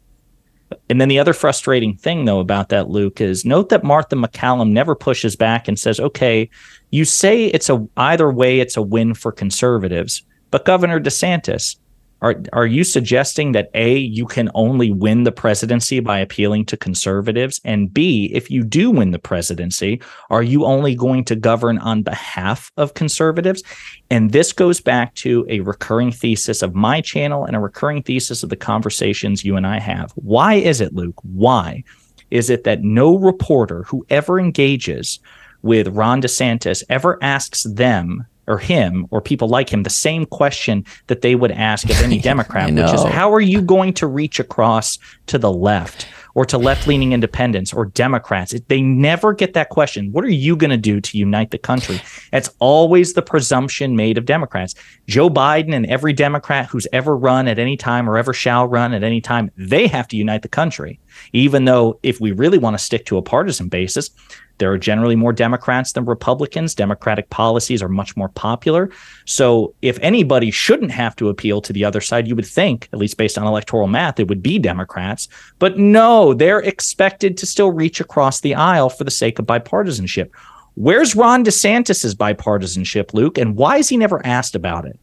[0.88, 4.70] And then the other frustrating thing, though, about that, Luke, is note that Martha MacCallum
[4.70, 6.48] never pushes back and says, okay,
[6.90, 10.22] you say it's a either way, it's a win for conservatives.
[10.50, 11.76] But Governor DeSantis,
[12.20, 16.76] are are you suggesting that A, you can only win the presidency by appealing to
[16.76, 17.60] conservatives?
[17.64, 22.02] And B, if you do win the presidency, are you only going to govern on
[22.02, 23.62] behalf of conservatives?
[24.10, 28.42] And this goes back to a recurring thesis of my channel and a recurring thesis
[28.42, 30.12] of the conversations you and I have.
[30.16, 31.20] Why is it, Luke?
[31.22, 31.84] Why
[32.30, 35.20] is it that no reporter who ever engages
[35.62, 40.84] with Ron DeSantis ever asks them or him or people like him the same question
[41.06, 44.40] that they would ask of any Democrat, which is how are you going to reach
[44.40, 46.08] across to the left?
[46.34, 48.54] Or to left leaning independents or Democrats.
[48.68, 50.12] They never get that question.
[50.12, 52.00] What are you going to do to unite the country?
[52.32, 54.76] It's always the presumption made of Democrats.
[55.08, 58.94] Joe Biden and every Democrat who's ever run at any time or ever shall run
[58.94, 61.00] at any time, they have to unite the country.
[61.32, 64.10] Even though, if we really want to stick to a partisan basis,
[64.58, 66.74] there are generally more Democrats than Republicans.
[66.74, 68.90] Democratic policies are much more popular.
[69.24, 72.98] So, if anybody shouldn't have to appeal to the other side, you would think, at
[72.98, 75.28] least based on electoral math, it would be Democrats.
[75.58, 80.30] But no, they're expected to still reach across the aisle for the sake of bipartisanship.
[80.74, 83.38] Where's Ron DeSantis's bipartisanship, Luke?
[83.38, 84.98] And why is he never asked about it?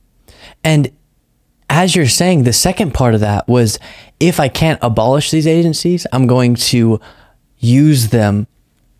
[0.63, 0.91] And
[1.69, 3.79] as you're saying, the second part of that was
[4.19, 6.99] if I can't abolish these agencies, I'm going to
[7.57, 8.47] use them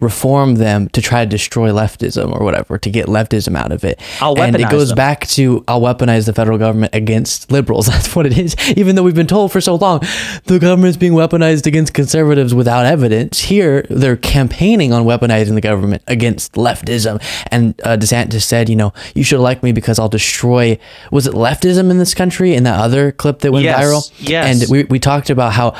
[0.05, 3.99] reform them to try to destroy leftism or whatever to get leftism out of it.
[4.21, 4.95] I'll and it goes them.
[4.95, 7.87] back to I'll weaponize the federal government against liberals.
[7.93, 8.55] That's what it is.
[8.77, 9.99] Even though we've been told for so long
[10.45, 13.39] the government's being weaponized against conservatives without evidence.
[13.39, 17.21] Here they're campaigning on weaponizing the government against leftism.
[17.51, 20.77] And uh, DeSantis said, you know, you should elect me because I'll destroy.
[21.11, 22.53] Was it leftism in this country?
[22.53, 24.11] In that other clip that went yes, viral.
[24.19, 24.61] Yes.
[24.61, 25.75] And we we talked about how.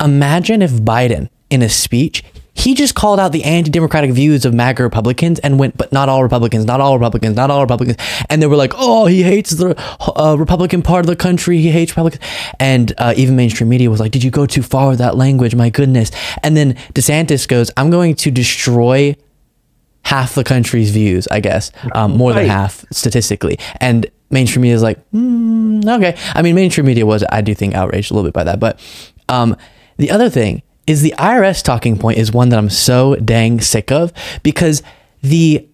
[0.00, 2.22] Imagine if Biden in a speech
[2.58, 6.24] he just called out the anti-democratic views of MAGA Republicans and went, but not all
[6.24, 7.96] Republicans, not all Republicans, not all Republicans.
[8.28, 9.80] And they were like, oh, he hates the
[10.16, 11.58] uh, Republican part of the country.
[11.58, 12.24] He hates Republicans.
[12.58, 15.54] And uh, even mainstream media was like, did you go too far with that language?
[15.54, 16.10] My goodness.
[16.42, 19.14] And then DeSantis goes, I'm going to destroy
[20.02, 23.58] half the country's views, I guess, um, more than half statistically.
[23.80, 26.18] And mainstream media is like, mm, okay.
[26.34, 28.58] I mean, mainstream media was, I do think, outraged a little bit by that.
[28.58, 28.80] But
[29.28, 29.56] um,
[29.96, 33.92] the other thing is the IRS talking point is one that I'm so dang sick
[33.92, 34.82] of because
[35.22, 35.68] the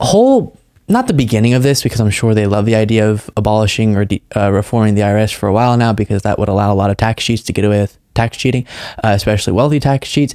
[0.00, 0.56] whole
[0.88, 4.04] not the beginning of this because I'm sure they love the idea of abolishing or
[4.04, 6.90] de- uh, reforming the IRS for a while now because that would allow a lot
[6.90, 8.66] of tax cheats to get away with tax cheating,
[9.02, 10.34] uh, especially wealthy tax cheats.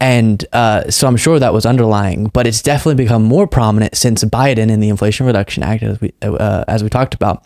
[0.00, 4.24] And uh, so I'm sure that was underlying, but it's definitely become more prominent since
[4.24, 7.44] Biden and the Inflation Reduction Act, as we uh, as we talked about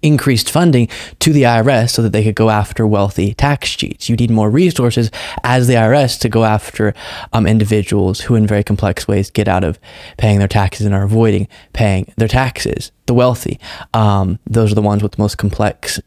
[0.00, 0.88] increased funding
[1.20, 4.08] to the IRS so that they could go after wealthy tax cheats.
[4.08, 5.10] You need more resources
[5.44, 6.94] as the IRS to go after
[7.32, 9.78] um, individuals who, in very complex ways, get out of
[10.16, 12.92] paying their taxes and are avoiding paying their taxes.
[13.06, 13.58] The wealthy,
[13.94, 16.00] um, those are the ones with the most complex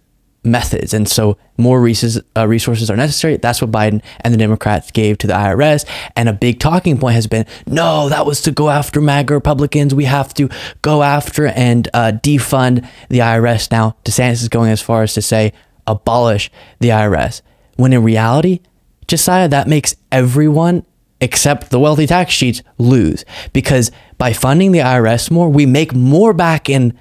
[0.45, 0.93] methods.
[0.93, 3.37] And so more resources, uh, resources are necessary.
[3.37, 5.85] That's what Biden and the Democrats gave to the IRS.
[6.15, 9.93] And a big talking point has been no, that was to go after MAGA Republicans.
[9.93, 10.49] We have to
[10.81, 13.71] go after and uh, defund the IRS.
[13.71, 15.53] Now, DeSantis is going as far as to say
[15.87, 17.41] abolish the IRS.
[17.75, 18.61] When in reality,
[19.07, 20.85] Josiah, that makes everyone
[21.21, 26.33] except the wealthy tax cheats lose because by funding the IRS more, we make more
[26.33, 26.97] back in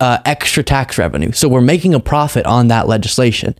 [0.00, 1.32] uh, extra tax revenue.
[1.32, 3.54] So we're making a profit on that legislation.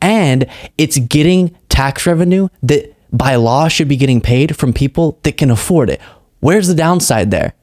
[0.00, 0.46] And
[0.76, 5.50] it's getting tax revenue that by law should be getting paid from people that can
[5.50, 6.00] afford it.
[6.40, 7.54] Where's the downside there?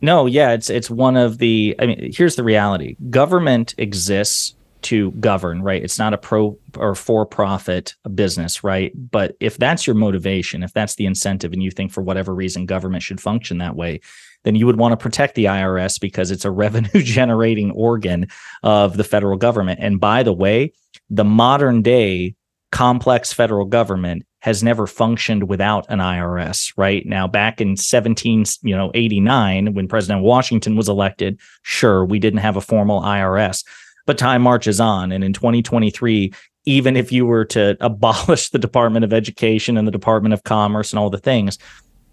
[0.00, 2.96] No, yeah, it's it's one of the I mean, here's the reality.
[3.08, 5.82] Government exists to govern, right?
[5.82, 8.92] It's not a pro or for profit business, right?
[9.10, 12.66] But if that's your motivation, if that's the incentive, and you think for whatever reason
[12.66, 14.00] government should function that way,
[14.44, 18.28] then you would want to protect the IRS because it's a revenue generating organ
[18.62, 19.80] of the federal government.
[19.82, 20.72] And by the way,
[21.10, 22.34] the modern day
[22.70, 27.06] complex federal government has never functioned without an IRS, right?
[27.06, 32.40] Now back in 17, you know, 89 when President Washington was elected, sure, we didn't
[32.40, 33.64] have a formal IRS.
[34.06, 36.32] But time marches on and in 2023
[36.66, 40.92] even if you were to abolish the Department of Education and the Department of Commerce
[40.92, 41.58] and all the things,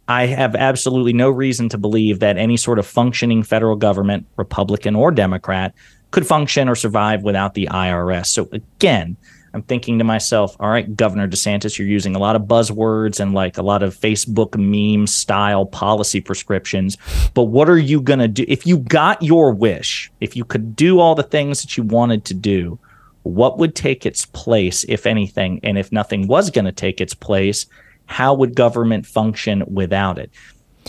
[0.07, 4.95] I have absolutely no reason to believe that any sort of functioning federal government, Republican
[4.95, 5.73] or Democrat,
[6.11, 8.27] could function or survive without the IRS.
[8.27, 9.15] So again,
[9.53, 13.33] I'm thinking to myself, all right, Governor DeSantis, you're using a lot of buzzwords and
[13.33, 16.97] like a lot of Facebook meme style policy prescriptions.
[17.33, 18.45] But what are you going to do?
[18.47, 22.23] If you got your wish, if you could do all the things that you wanted
[22.25, 22.79] to do,
[23.23, 25.59] what would take its place, if anything?
[25.63, 27.65] And if nothing was going to take its place,
[28.05, 30.31] how would government function without it?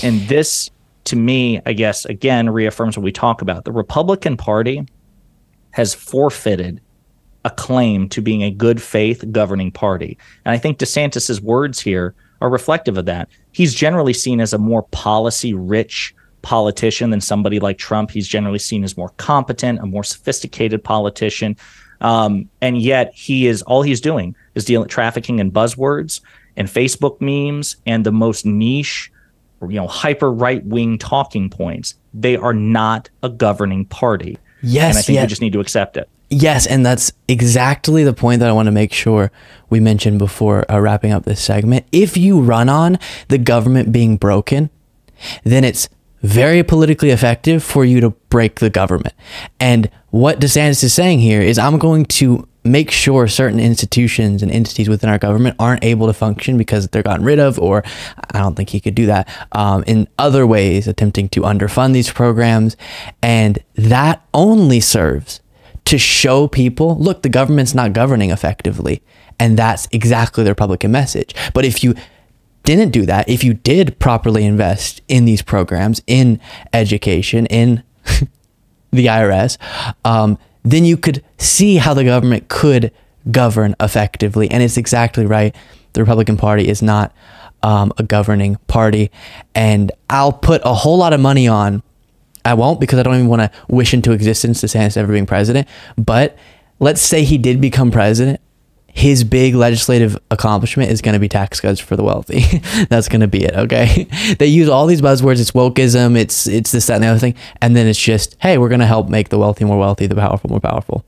[0.02, 0.70] And this,
[1.04, 3.64] to me, I guess, again, reaffirms what we talk about.
[3.64, 4.86] The Republican Party
[5.72, 6.80] has forfeited
[7.44, 10.16] a claim to being a good faith governing party.
[10.44, 13.28] And I think DeSantis's words here are reflective of that.
[13.52, 18.10] He's generally seen as a more policy rich politician than somebody like Trump.
[18.10, 21.56] He's generally seen as more competent, a more sophisticated politician.
[22.00, 26.20] Um, and yet he is all he's doing is dealing trafficking in buzzwords
[26.56, 29.10] and Facebook memes and the most niche,
[29.60, 31.94] you know, hyper right wing talking points.
[32.14, 34.38] They are not a governing party.
[34.62, 35.24] Yes, and I think yes.
[35.24, 36.08] we just need to accept it.
[36.30, 39.30] Yes, and that's exactly the point that I want to make sure
[39.68, 41.84] we mentioned before uh, wrapping up this segment.
[41.92, 44.70] If you run on the government being broken,
[45.44, 45.90] then it's
[46.22, 49.14] very politically effective for you to break the government.
[49.60, 54.52] And what DeSantis is saying here is I'm going to make sure certain institutions and
[54.52, 57.82] entities within our government aren't able to function because they're gotten rid of, or
[58.30, 62.12] I don't think he could do that um, in other ways, attempting to underfund these
[62.12, 62.76] programs.
[63.22, 65.40] And that only serves
[65.86, 69.02] to show people look, the government's not governing effectively.
[69.40, 71.34] And that's exactly the Republican message.
[71.54, 71.94] But if you
[72.64, 76.38] didn't do that, if you did properly invest in these programs, in
[76.74, 77.82] education, in
[78.92, 79.58] the IRS,
[80.04, 82.92] um, then you could see how the government could
[83.30, 84.50] govern effectively.
[84.50, 85.54] And it's exactly right.
[85.94, 87.12] The Republican Party is not
[87.62, 89.10] um, a governing party.
[89.54, 91.82] And I'll put a whole lot of money on,
[92.44, 95.68] I won't because I don't even want to wish into existence DeSantis ever being president.
[95.96, 96.36] But
[96.80, 98.40] let's say he did become president.
[98.94, 102.42] His big legislative accomplishment is going to be tax cuts for the wealthy.
[102.90, 103.54] That's going to be it.
[103.54, 104.04] Okay.
[104.38, 105.40] they use all these buzzwords.
[105.40, 106.16] It's wokeism.
[106.16, 107.34] It's, it's this, that, and the other thing.
[107.62, 110.14] And then it's just, hey, we're going to help make the wealthy more wealthy, the
[110.14, 111.04] powerful more powerful.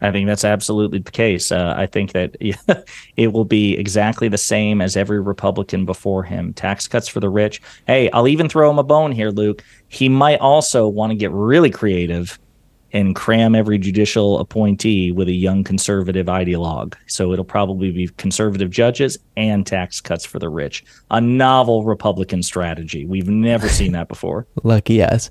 [0.00, 1.50] I think that's absolutely the case.
[1.50, 2.36] Uh, I think that
[3.16, 6.52] it will be exactly the same as every Republican before him.
[6.52, 7.62] Tax cuts for the rich.
[7.86, 9.64] Hey, I'll even throw him a bone here, Luke.
[9.88, 12.38] He might also want to get really creative
[12.92, 16.94] and cram every judicial appointee with a young conservative ideologue.
[17.06, 20.84] So it'll probably be conservative judges and tax cuts for the rich.
[21.10, 23.04] A novel Republican strategy.
[23.04, 24.46] We've never seen that before.
[24.62, 25.30] Lucky yes.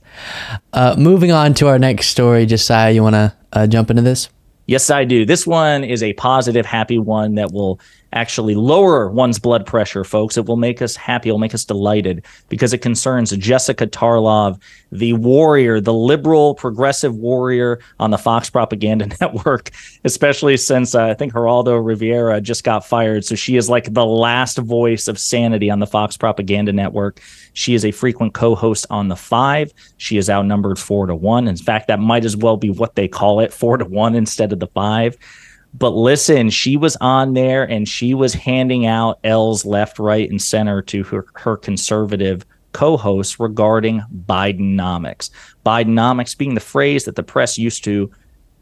[0.74, 4.30] Uh, moving on to our next story, Josiah, you want to uh, jump into this?
[4.68, 5.26] Yes, I do.
[5.26, 7.80] This one is a positive, happy one that will
[8.16, 10.38] actually lower one's blood pressure, folks.
[10.38, 11.30] It will make us happy.
[11.30, 14.60] It will make us delighted because it concerns Jessica Tarlov,
[14.92, 19.72] the warrior, the liberal progressive warrior on the Fox Propaganda Network,
[20.06, 23.26] especially since uh, I think Geraldo Rivera just got fired.
[23.26, 27.22] So she is like the last voice of sanity on the Fox Propaganda Network.
[27.54, 29.74] She is a frequent co host on The Five.
[29.98, 31.48] She is outnumbered four to one.
[31.48, 34.54] In fact, that might as well be what they call it four to one instead
[34.54, 35.18] of the five.
[35.78, 40.42] But listen, she was on there and she was handing out L's left, right, and
[40.42, 45.32] center to her, her conservative co hosts regarding Bidenomics.
[45.66, 48.10] Bidenomics being the phrase that the press used to,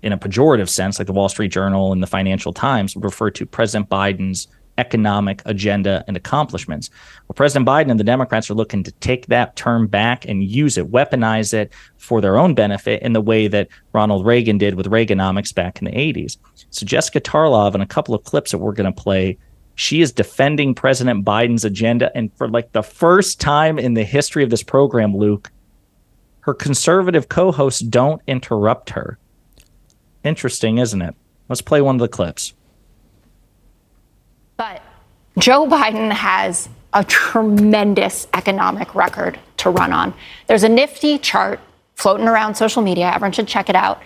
[0.02, 3.30] in a pejorative sense, like the Wall Street Journal and the Financial Times, would refer
[3.32, 4.47] to President Biden's
[4.78, 6.90] economic agenda and accomplishments.
[7.28, 10.78] Well, President Biden and the Democrats are looking to take that term back and use
[10.78, 14.88] it, weaponize it for their own benefit in the way that Ronald Reagan did with
[14.88, 16.38] Reaganomics back in the 80s.
[16.72, 19.38] So Jessica Tarlov, in a couple of clips that we're going to play,
[19.76, 22.12] she is defending President Biden's agenda.
[22.16, 25.52] And for like the first time in the history of this program, Luke,
[26.41, 29.18] her conservative co hosts don't interrupt her.
[30.24, 31.16] Interesting, isn't it?
[31.50, 32.54] Let's play one of the clips.
[34.64, 34.82] But
[35.38, 40.14] Joe Biden has a tremendous economic record to run on.
[40.47, 41.59] There's a nifty chart
[41.95, 43.11] floating around social media.
[43.14, 44.01] Everyone should check it out.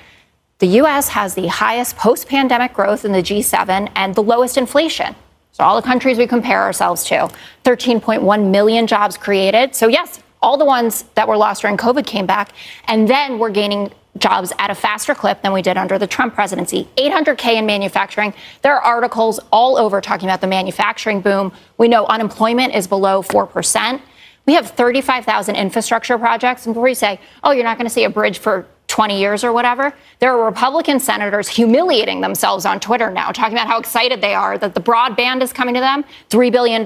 [0.58, 5.14] the US has the highest post pandemic growth in the G7 and the lowest inflation.
[5.52, 7.30] So, all the countries we compare ourselves to
[7.64, 9.76] 13.1 million jobs created.
[9.76, 12.50] So, yes, all the ones that were lost during COVID came back.
[12.86, 16.34] And then we're gaining jobs at a faster clip than we did under the Trump
[16.34, 16.88] presidency.
[16.98, 18.34] 800K in manufacturing.
[18.62, 21.52] There are articles all over talking about the manufacturing boom.
[21.78, 24.02] We know unemployment is below 4%.
[24.46, 26.66] We have 35,000 infrastructure projects.
[26.66, 29.44] And before you say, oh, you're not going to see a bridge for 20 years
[29.44, 34.22] or whatever, there are Republican senators humiliating themselves on Twitter now, talking about how excited
[34.22, 36.06] they are that the broadband is coming to them.
[36.30, 36.84] $3 billion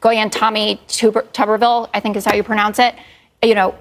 [0.00, 2.94] going on Tommy Tuberville, I think is how you pronounce it,
[3.42, 3.76] you know,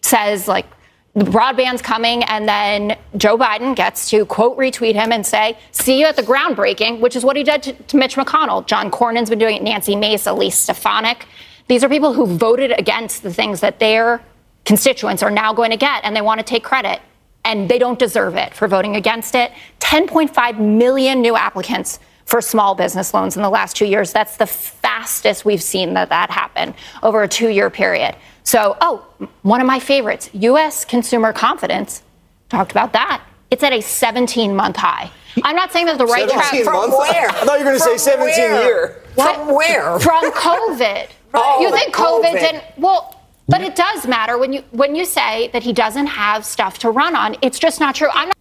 [0.00, 0.66] says like,
[1.14, 6.06] broadband's coming, and then Joe Biden gets to quote retweet him and say, "See you
[6.06, 8.66] at the groundbreaking," which is what he did to, to Mitch McConnell.
[8.66, 9.62] John Cornyn's been doing it.
[9.62, 11.26] Nancy Mace, Elise Stefanik.
[11.68, 14.20] These are people who voted against the things that their
[14.64, 17.00] constituents are now going to get, and they want to take credit,
[17.44, 19.52] and they don't deserve it for voting against it.
[19.80, 24.12] 10.5 million new applicants for small business loans in the last two years.
[24.12, 28.16] That's the fastest we've seen that that happen over a two-year period.
[28.44, 29.06] So, oh,
[29.42, 30.84] one of my favorites, U.S.
[30.84, 32.02] consumer confidence,
[32.50, 33.22] talked about that.
[33.50, 35.10] It's at a 17 month high.
[35.42, 37.28] I'm not saying that the right track from where?
[37.28, 38.64] I thought you were going to say 17 where?
[38.64, 39.02] year.
[39.14, 39.98] From where?
[39.98, 41.08] From COVID.
[41.34, 42.64] oh, you think COVID, COVID didn't?
[42.76, 46.78] Well, but it does matter when you when you say that he doesn't have stuff
[46.78, 47.36] to run on.
[47.42, 48.08] It's just not true.
[48.12, 48.36] I'm not.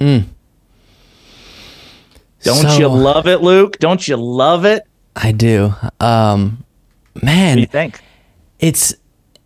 [0.00, 0.24] Mm.
[2.42, 3.78] Don't so, you love it, Luke?
[3.78, 4.86] Don't you love it?
[5.16, 5.72] I do.
[5.98, 6.64] Um,
[7.22, 8.00] man, what do you think?
[8.60, 8.94] It's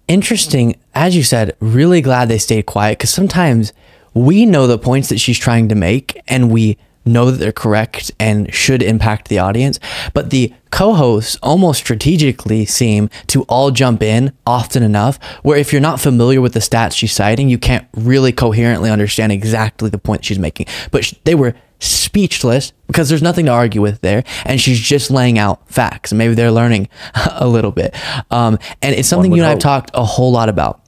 [0.09, 3.72] interesting, as you said, really glad they stayed quiet because sometimes
[4.14, 6.76] we know the points that she's trying to make and we
[7.09, 9.80] know that they're correct and should impact the audience.
[10.14, 15.72] But the co hosts almost strategically seem to all jump in often enough where if
[15.72, 19.98] you're not familiar with the stats she's citing, you can't really coherently understand exactly the
[19.98, 20.66] point she's making.
[20.90, 25.38] But they were speechless because there's nothing to argue with there and she's just laying
[25.38, 27.94] out facts maybe they're learning a little bit
[28.32, 30.80] um, and it's something you and i've talked a whole lot about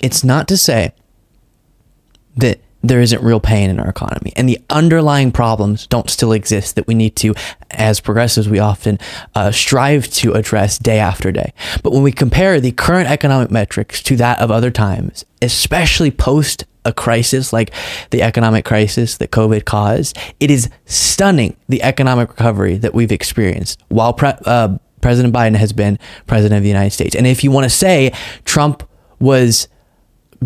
[0.00, 0.92] it's not to say
[2.36, 6.76] that there isn't real pain in our economy and the underlying problems don't still exist
[6.76, 7.34] that we need to
[7.72, 8.98] as progressives we often
[9.34, 11.52] uh, strive to address day after day
[11.82, 16.64] but when we compare the current economic metrics to that of other times especially post
[16.84, 17.72] a crisis like
[18.10, 23.82] the economic crisis that COVID caused, it is stunning the economic recovery that we've experienced
[23.88, 27.14] while pre- uh, President Biden has been president of the United States.
[27.14, 28.12] And if you want to say
[28.44, 28.82] Trump
[29.20, 29.68] was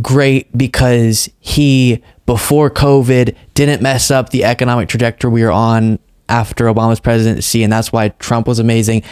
[0.00, 6.64] great because he, before COVID, didn't mess up the economic trajectory we were on after
[6.64, 9.02] Obama's presidency, and that's why Trump was amazing,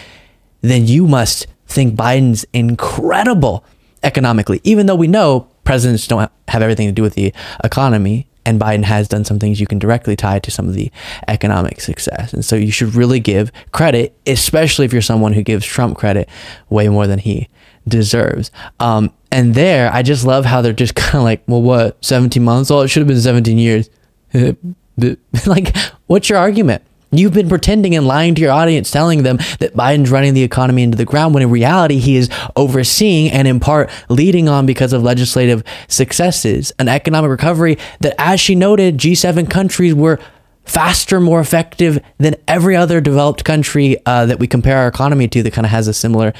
[0.62, 3.64] then you must think Biden's incredible
[4.02, 8.60] economically, even though we know presidents don't have everything to do with the economy and
[8.60, 10.90] Biden has done some things you can directly tie to some of the
[11.28, 12.32] economic success.
[12.32, 16.28] And so you should really give credit, especially if you're someone who gives Trump credit
[16.68, 17.48] way more than he
[17.86, 18.50] deserves.
[18.78, 22.42] Um, and there, I just love how they're just kind of like, well, what, 17
[22.42, 22.70] months?
[22.70, 23.90] Oh, it should have been 17 years.
[25.46, 25.76] like,
[26.06, 26.82] what's your argument?
[27.12, 30.84] You've been pretending and lying to your audience, telling them that Biden's running the economy
[30.84, 34.92] into the ground when in reality he is overseeing and in part leading on because
[34.92, 40.20] of legislative successes, an economic recovery that, as she noted, G7 countries were
[40.64, 45.42] faster, more effective than every other developed country uh, that we compare our economy to
[45.42, 46.32] that kind of has a similar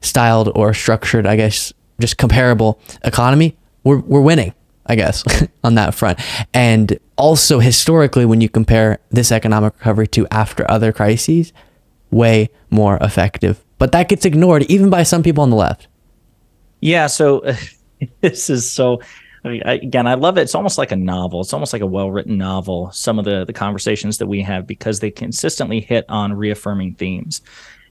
[0.00, 3.56] styled or structured, I guess, just comparable economy.
[3.84, 4.52] We're, we're winning.
[4.88, 5.24] I guess,
[5.64, 6.20] on that front.
[6.54, 11.52] And also, historically, when you compare this economic recovery to after other crises,
[12.10, 13.64] way more effective.
[13.78, 15.88] But that gets ignored even by some people on the left.
[16.80, 17.08] Yeah.
[17.08, 17.42] So
[18.20, 19.00] this is so.
[19.46, 20.42] I again, I love it.
[20.42, 21.40] It's almost like a novel.
[21.40, 22.90] It's almost like a well-written novel.
[22.92, 27.42] Some of the the conversations that we have because they consistently hit on reaffirming themes,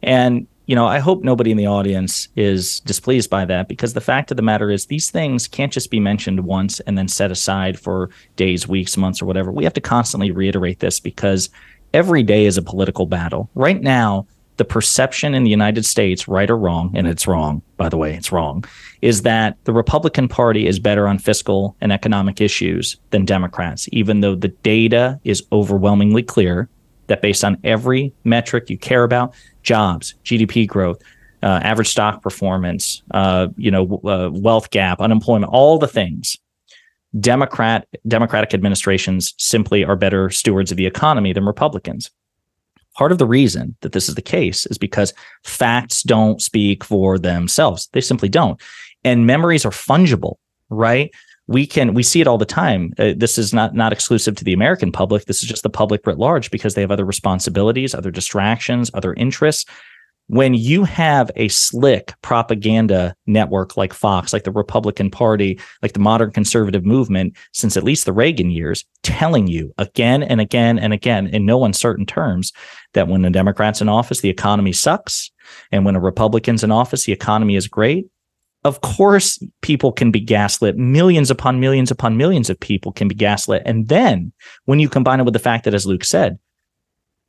[0.03, 4.01] and you know, I hope nobody in the audience is displeased by that because the
[4.01, 7.30] fact of the matter is these things can't just be mentioned once and then set
[7.30, 9.51] aside for days, weeks, months, or whatever.
[9.51, 11.51] We have to constantly reiterate this because
[11.93, 13.49] every day is a political battle.
[13.53, 14.26] Right now,
[14.58, 18.14] the perception in the United States, right or wrong, and it's wrong, by the way,
[18.14, 18.64] it's wrong,
[19.01, 24.22] is that the Republican Party is better on fiscal and economic issues than Democrats, even
[24.22, 26.70] though the data is overwhelmingly clear
[27.08, 29.34] that based on every metric you care about,
[29.64, 31.01] jobs, GDP growth,
[31.43, 36.38] uh, average stock performance, uh, you know, uh, wealth gap, unemployment, all the things.
[37.20, 42.12] Democrat Democratic administrations simply are better stewards of the economy than Republicans.
[42.98, 47.20] Part of the reason that this is the case is because facts don't speak for
[47.20, 47.89] themselves.
[47.93, 48.62] They simply don't.
[49.04, 50.36] And memories are fungible,
[50.70, 51.12] right?
[51.48, 52.93] we can we see it all the time.
[52.98, 55.26] Uh, this is not not exclusive to the American public.
[55.26, 59.14] This is just the public writ large because they have other responsibilities, other distractions, other
[59.14, 59.66] interests.
[60.28, 66.00] When you have a slick propaganda network like Fox, like the Republican Party, like the
[66.00, 70.94] modern conservative movement, since at least the Reagan years, telling you again and again and
[70.94, 72.54] again in no uncertain terms
[72.94, 75.32] that when a Democrat's in office, the economy sucks.
[75.72, 78.08] And when a Republican's in office, the economy is great
[78.66, 83.16] of course people can be gaslit millions upon millions upon millions of people can be
[83.16, 84.34] gaslit and then
[84.66, 86.38] when you combine it with the fact that as luke said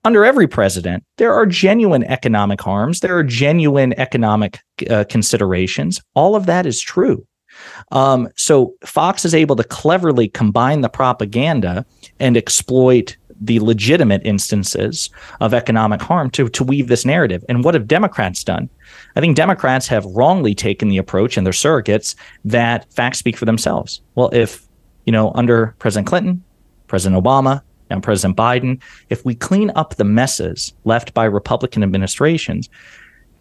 [0.06, 6.36] under every president there are genuine economic harms there are genuine economic uh, considerations all
[6.36, 7.26] of that is true
[7.90, 11.84] um, so fox is able to cleverly combine the propaganda
[12.20, 17.44] and exploit the legitimate instances of economic harm to, to weave this narrative.
[17.48, 18.70] And what have Democrats done?
[19.14, 23.44] I think Democrats have wrongly taken the approach and their surrogates that facts speak for
[23.44, 24.00] themselves.
[24.14, 24.66] Well, if,
[25.04, 26.42] you know, under President Clinton,
[26.86, 28.80] President Obama, and President Biden,
[29.10, 32.68] if we clean up the messes left by Republican administrations,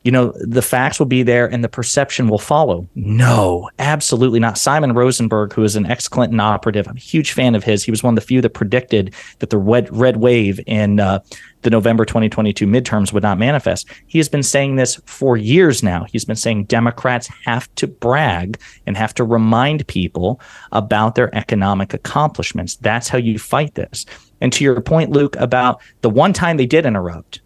[0.05, 2.87] you know, the facts will be there and the perception will follow.
[2.93, 4.55] No, absolutely not.
[4.55, 7.83] Simon Rosenberg, who is an ex Clinton operative, I'm a huge fan of his.
[7.83, 11.21] He was one of the few that predicted that the red, red wave in uh,
[11.63, 13.87] the November 2022 midterms would not manifest.
[14.05, 16.05] He has been saying this for years now.
[16.11, 20.39] He's been saying Democrats have to brag and have to remind people
[20.71, 22.75] about their economic accomplishments.
[22.75, 24.05] That's how you fight this.
[24.41, 27.41] And to your point, Luke, about the one time they did interrupt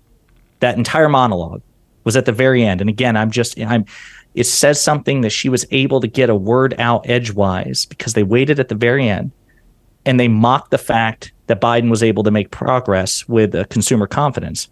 [0.60, 1.62] that entire monologue
[2.04, 2.82] was at the very end.
[2.82, 3.86] And again, I'm just I'm
[4.36, 8.24] it says something that she was able to get a word out edgewise because they
[8.24, 9.32] waited at the very end
[10.06, 14.08] and they mocked the fact that Biden was able to make progress with uh, consumer
[14.08, 14.70] confidence.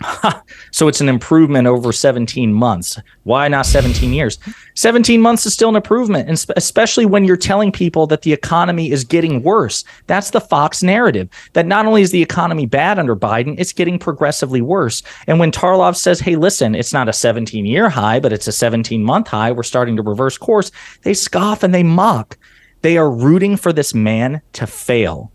[0.70, 2.98] so it's an improvement over 17 months.
[3.24, 4.38] Why not 17 years?
[4.74, 8.90] 17 months is still an improvement, and especially when you're telling people that the economy
[8.90, 9.84] is getting worse.
[10.06, 13.98] That's the Fox narrative that not only is the economy bad under Biden, it's getting
[13.98, 15.02] progressively worse.
[15.26, 18.52] And when Tarlov says, hey, listen, it's not a 17 year high, but it's a
[18.52, 20.70] 17 month high, we're starting to reverse course,
[21.02, 22.38] they scoff and they mock.
[22.82, 25.30] They are rooting for this man to fail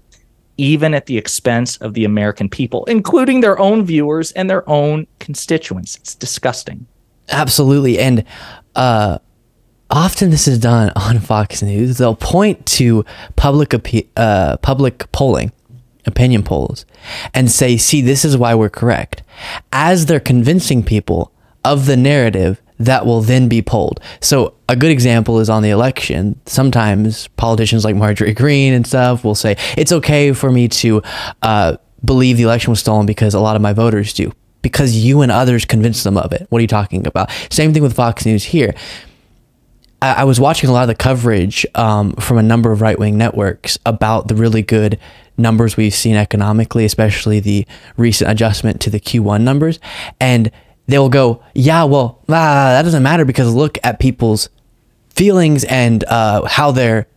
[0.58, 5.08] even at the expense of the American people, including their own viewers and their own
[5.20, 5.96] constituents.
[5.98, 6.88] It's disgusting.
[7.30, 8.00] Absolutely.
[8.00, 8.24] And
[8.76, 9.20] uh,
[9.90, 11.98] often this is done on Fox News.
[11.98, 13.06] They'll point to
[13.36, 13.74] public
[14.16, 15.52] uh, public polling,
[16.06, 16.86] opinion polls,
[17.34, 19.24] and say, "See, this is why we're correct,"
[19.72, 21.32] as they're convincing people
[21.64, 24.00] of the narrative that will then be polled.
[24.22, 26.40] So a good example is on the election.
[26.46, 31.02] Sometimes politicians like Marjorie Greene and stuff will say it's okay for me to
[31.42, 34.32] uh, believe the election was stolen because a lot of my voters do.
[34.62, 36.48] Because you and others convinced them of it.
[36.50, 37.30] What are you talking about?
[37.50, 38.74] Same thing with Fox News here.
[40.02, 42.98] I, I was watching a lot of the coverage um, from a number of right
[42.98, 45.00] wing networks about the really good
[45.38, 47.66] numbers we've seen economically, especially the
[47.96, 49.80] recent adjustment to the Q1 numbers.
[50.20, 50.52] And
[50.88, 54.50] they'll go, yeah, well, ah, that doesn't matter because look at people's
[55.10, 57.08] feelings and uh, how they're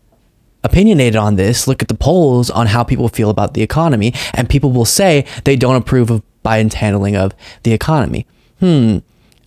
[0.63, 1.67] opinionated on this.
[1.67, 5.27] Look at the polls on how people feel about the economy, and people will say
[5.45, 8.27] they don't approve of Biden's handling of the economy.
[8.59, 8.99] Hmm.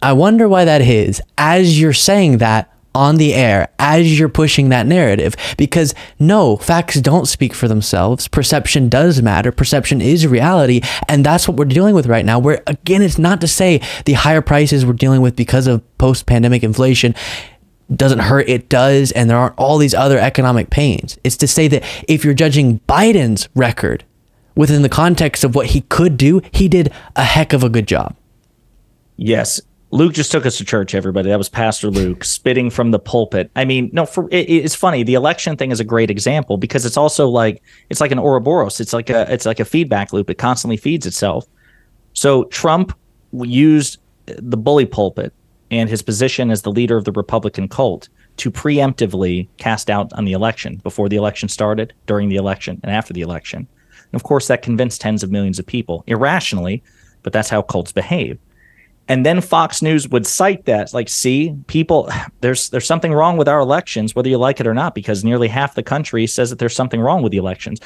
[0.01, 1.21] I wonder why that is.
[1.38, 7.00] As you're saying that, on the air as you're pushing that narrative because no, facts
[7.02, 8.28] don't speak for themselves.
[8.28, 9.52] Perception does matter.
[9.52, 10.82] Perception is reality.
[11.08, 12.39] And that's what we're dealing with right now.
[12.39, 16.26] Where again, it's not to say the higher prices we're dealing with because of post
[16.26, 17.16] pandemic inflation
[17.94, 18.48] doesn't hurt.
[18.48, 19.12] It does.
[19.12, 21.18] And there aren't all these other economic pains.
[21.24, 24.04] It's to say that if you're judging Biden's record
[24.56, 27.88] within the context of what he could do, he did a heck of a good
[27.88, 28.16] job.
[29.18, 29.62] Yes.
[29.94, 31.30] Luke just took us to church, everybody.
[31.30, 33.52] That was Pastor Luke spitting from the pulpit.
[33.56, 35.04] I mean, no, for it, it's funny.
[35.04, 38.80] The election thing is a great example because it's also like it's like an Ouroboros.
[38.80, 40.32] It's like a it's like a feedback loop.
[40.32, 41.46] It constantly feeds itself.
[42.14, 42.98] So Trump
[43.34, 45.32] used the bully pulpit
[45.70, 50.26] and his position as the leader of the Republican cult to preemptively cast out on
[50.26, 53.68] the election before the election started, during the election, and after the election.
[54.12, 56.82] And of course, that convinced tens of millions of people irrationally,
[57.22, 58.39] but that's how cults behave
[59.08, 62.10] and then Fox News would cite that, like, see, people,
[62.41, 65.47] there's there's something wrong with our elections, whether you like it or not, because nearly
[65.47, 67.80] half the country says that there's something wrong with the elections.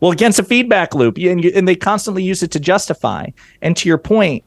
[0.00, 3.28] Well, against a feedback loop, and, and they constantly use it to justify.
[3.62, 4.44] And to your point,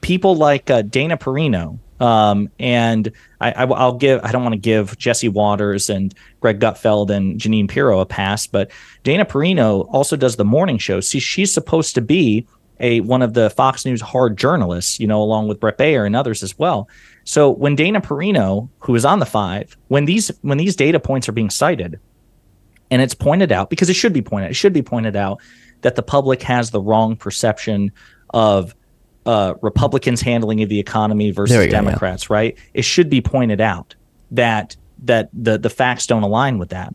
[0.00, 4.96] people like uh, Dana Perino, um, and I, will give I don't want to give
[4.98, 8.70] Jesse Watters and Greg Gutfeld and Jeanine Pirro a pass, but
[9.02, 11.00] Dana Perino also does the morning show.
[11.00, 12.46] See, she's supposed to be
[12.80, 16.14] a one of the Fox News hard journalists, you know, along with Bret Baier and
[16.14, 16.88] others as well.
[17.24, 21.28] So when Dana Perino, who is on the five, when these when these data points
[21.28, 21.98] are being cited,
[22.90, 24.50] and it's pointed out because it should be pointed.
[24.50, 25.40] It should be pointed out
[25.82, 27.92] that the public has the wrong perception
[28.30, 28.74] of
[29.26, 31.82] uh, Republicans' handling of the economy versus we go, yeah.
[31.82, 32.30] Democrats.
[32.30, 32.56] Right?
[32.74, 33.94] It should be pointed out
[34.30, 36.94] that that the the facts don't align with that.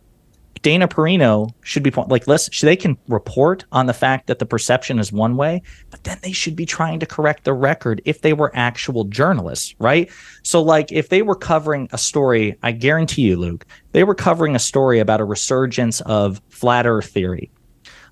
[0.64, 4.98] Dana Perino should be like listen, they can report on the fact that the perception
[4.98, 5.62] is one way,
[5.92, 9.76] but then they should be trying to correct the record if they were actual journalists,
[9.80, 10.10] right?
[10.42, 14.56] So like if they were covering a story, I guarantee you, Luke, they were covering
[14.56, 17.52] a story about a resurgence of flat earth theory.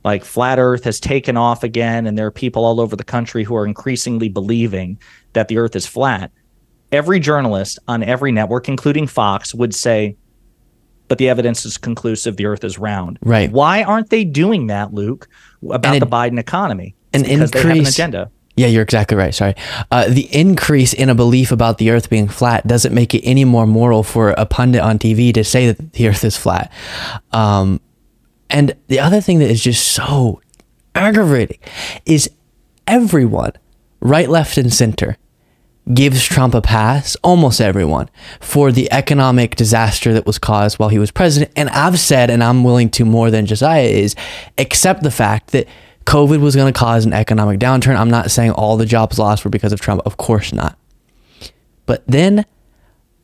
[0.03, 3.45] Like flat earth has taken off again and there are people all over the country
[3.45, 4.99] who are increasingly believing
[5.31, 6.31] that the earth is flat.
[6.91, 10.17] Every journalist on every network including Fox would say
[11.11, 13.19] but the evidence is conclusive the earth is round.
[13.21, 13.51] Right.
[13.51, 15.27] Why aren't they doing that, Luke,
[15.69, 16.95] about the Biden economy?
[17.11, 18.31] an because they have an agenda.
[18.55, 19.35] Yeah, you're exactly right.
[19.35, 19.55] Sorry.
[19.91, 23.43] Uh, the increase in a belief about the earth being flat doesn't make it any
[23.43, 26.71] more moral for a pundit on TV to say that the earth is flat.
[27.33, 27.81] Um,
[28.49, 30.41] and the other thing that is just so
[30.95, 31.59] aggravating
[32.05, 32.29] is
[32.87, 33.51] everyone,
[33.99, 35.17] right, left, and center,
[35.93, 38.09] gives Trump a pass, almost everyone,
[38.39, 41.51] for the economic disaster that was caused while he was president.
[41.55, 44.15] And I've said, and I'm willing to more than Josiah is,
[44.57, 45.67] accept the fact that
[46.05, 47.95] COVID was going to cause an economic downturn.
[47.95, 50.01] I'm not saying all the jobs lost were because of Trump.
[50.05, 50.77] Of course not.
[51.85, 52.45] But then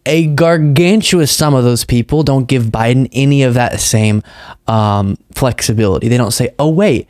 [0.05, 4.23] a gargantuous sum of those people don't give Biden any of that same
[4.67, 6.07] um, flexibility.
[6.07, 7.07] They don't say, oh, wait,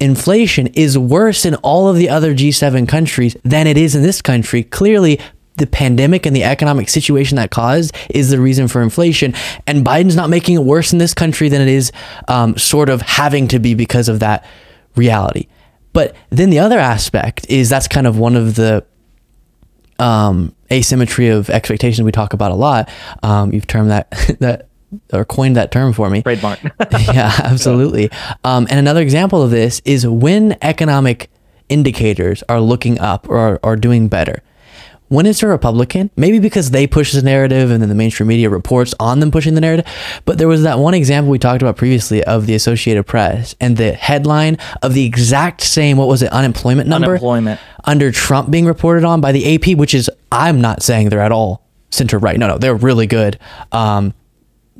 [0.00, 4.22] inflation is worse in all of the other G7 countries than it is in this
[4.22, 4.62] country.
[4.62, 5.20] Clearly,
[5.56, 9.34] the pandemic and the economic situation that caused is the reason for inflation.
[9.66, 11.92] And Biden's not making it worse in this country than it is
[12.28, 14.44] um, sort of having to be because of that
[14.96, 15.46] reality.
[15.92, 18.84] But then the other aspect is that's kind of one of the
[20.00, 22.88] um, asymmetry of expectations we talk about a lot.
[23.22, 24.68] Um, you've termed that that
[25.12, 26.22] or coined that term for me.
[26.22, 26.60] Trademark.
[26.92, 28.10] yeah, absolutely.
[28.44, 31.30] Um, and another example of this is when economic
[31.68, 34.42] indicators are looking up or are doing better.
[35.08, 38.48] When it's a Republican, maybe because they push the narrative and then the mainstream media
[38.48, 39.86] reports on them pushing the narrative.
[40.24, 43.76] But there was that one example we talked about previously of the Associated Press and
[43.76, 47.10] the headline of the exact same, what was it, unemployment number?
[47.10, 47.60] Unemployment.
[47.84, 51.32] Under Trump being reported on by the AP, which is, I'm not saying they're at
[51.32, 52.38] all center right.
[52.38, 53.38] No, no, they're really good.
[53.72, 54.14] Um,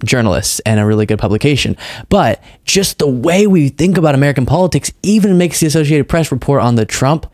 [0.03, 1.77] journalists and a really good publication.
[2.09, 6.63] But just the way we think about American politics even makes the Associated Press report
[6.63, 7.27] on the Trump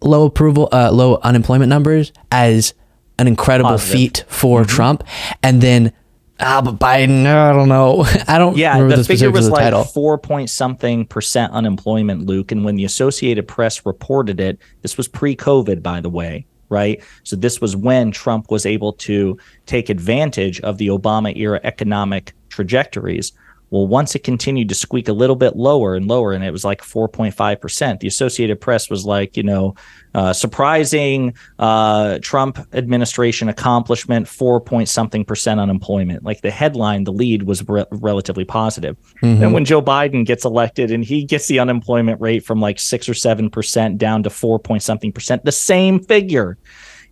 [0.00, 2.74] low approval, uh, low unemployment numbers as
[3.18, 3.92] an incredible Positive.
[3.98, 5.04] feat for Trump.
[5.42, 5.92] And then,
[6.40, 8.04] ah, but Biden, I don't know.
[8.28, 9.84] I don't Yeah, remember the, the, figure was the like title.
[9.84, 12.50] four point something percent unemployment, Luke.
[12.52, 17.00] And when the Associated Press reported it, this was pre-COVID, by the way, right?
[17.22, 22.34] So this was when Trump was able to take advantage of the Obama era economic
[22.48, 23.32] trajectories.
[23.74, 26.64] Well, once it continued to squeak a little bit lower and lower, and it was
[26.64, 29.74] like 4.5%, the Associated Press was like, you know,
[30.14, 36.22] uh, surprising uh, Trump administration accomplishment, 4 point something percent unemployment.
[36.22, 38.96] Like the headline, the lead was re- relatively positive.
[39.24, 39.42] Mhm.
[39.42, 43.08] And when Joe Biden gets elected and he gets the unemployment rate from like 6
[43.08, 46.58] or 7% down to 4 point something percent, the same figure.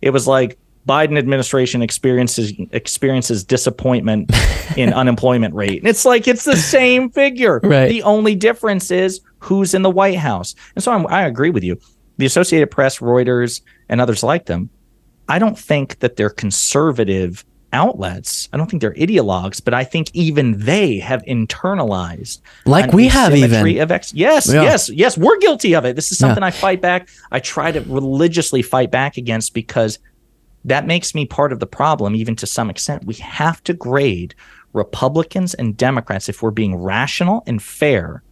[0.01, 0.57] It was like,
[0.87, 4.29] Biden administration experiences experiences disappointment
[4.77, 5.79] in unemployment rate.
[5.79, 7.59] And it's like it's the same figure.
[7.63, 7.87] Right.
[7.87, 10.55] The only difference is who's in the White House.
[10.75, 11.79] And so I'm, I agree with you.
[12.17, 14.69] The Associated Press, Reuters, and others like them.
[15.29, 18.49] I don't think that they're conservative outlets.
[18.53, 23.35] I don't think they're ideologues, but I think even they have internalized Like we have
[23.35, 23.79] even.
[23.79, 24.61] of ex- yes, Yeah.
[24.61, 25.17] yes, yes.
[25.17, 25.95] We're guilty of it.
[25.95, 26.27] This is Yeah.
[26.27, 27.09] something I fight back.
[27.31, 29.97] I try to religiously fight back against because
[30.65, 33.05] that makes me part of the problem, even to some extent.
[33.05, 34.35] We have to grade
[34.73, 38.23] Republicans and Democrats if we're being rational and fair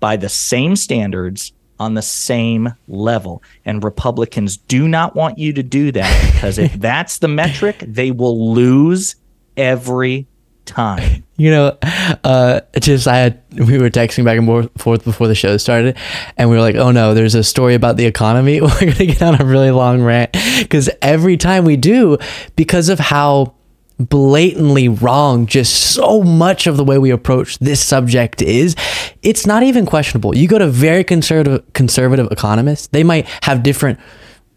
[0.00, 3.42] by the same standards on the same level.
[3.64, 8.10] And Republicans do not want you to do that because if that's the metric, they
[8.10, 9.16] will lose
[9.56, 10.26] every
[10.72, 11.24] time.
[11.38, 11.76] You know,
[12.22, 15.96] uh, just I had we were texting back and forth before the show started,
[16.36, 19.22] and we were like, "Oh no, there's a story about the economy." We're gonna get
[19.22, 22.18] on a really long rant because every time we do,
[22.54, 23.54] because of how
[23.98, 28.76] blatantly wrong just so much of the way we approach this subject is,
[29.22, 30.36] it's not even questionable.
[30.36, 33.98] You go to very conservative conservative economists; they might have different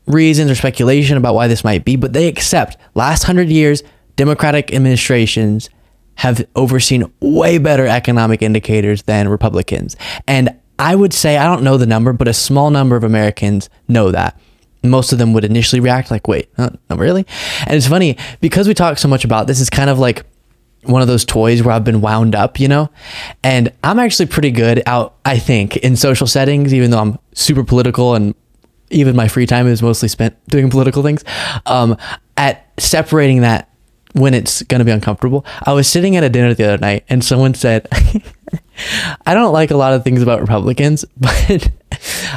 [0.05, 3.81] reasons or speculation about why this might be, but they accept last hundred years
[4.15, 5.69] Democratic administrations
[6.15, 9.95] have overseen way better economic indicators than Republicans.
[10.27, 13.69] And I would say, I don't know the number, but a small number of Americans
[13.87, 14.39] know that.
[14.83, 17.25] Most of them would initially react like, wait, huh, really?
[17.65, 20.25] And it's funny because we talk so much about this, is kind of like
[20.83, 22.89] one of those toys where I've been wound up, you know?
[23.43, 27.63] And I'm actually pretty good out, I think, in social settings, even though I'm super
[27.63, 28.35] political and
[28.91, 31.23] even my free time is mostly spent doing political things,
[31.65, 31.97] um,
[32.37, 33.69] at separating that
[34.15, 35.45] when it's going to be uncomfortable.
[35.63, 37.87] I was sitting at a dinner the other night and someone said,
[39.25, 41.69] I don't like a lot of things about Republicans, but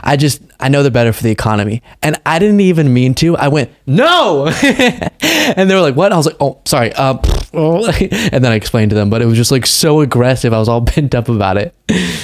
[0.03, 1.83] I just, I know they're better for the economy.
[2.03, 3.37] And I didn't even mean to.
[3.37, 4.49] I went, no.
[4.63, 6.13] and they were like, what?
[6.13, 6.93] I was like, oh, sorry.
[6.95, 7.19] Uh,
[7.53, 10.53] and then I explained to them, but it was just like so aggressive.
[10.53, 11.75] I was all bent up about it.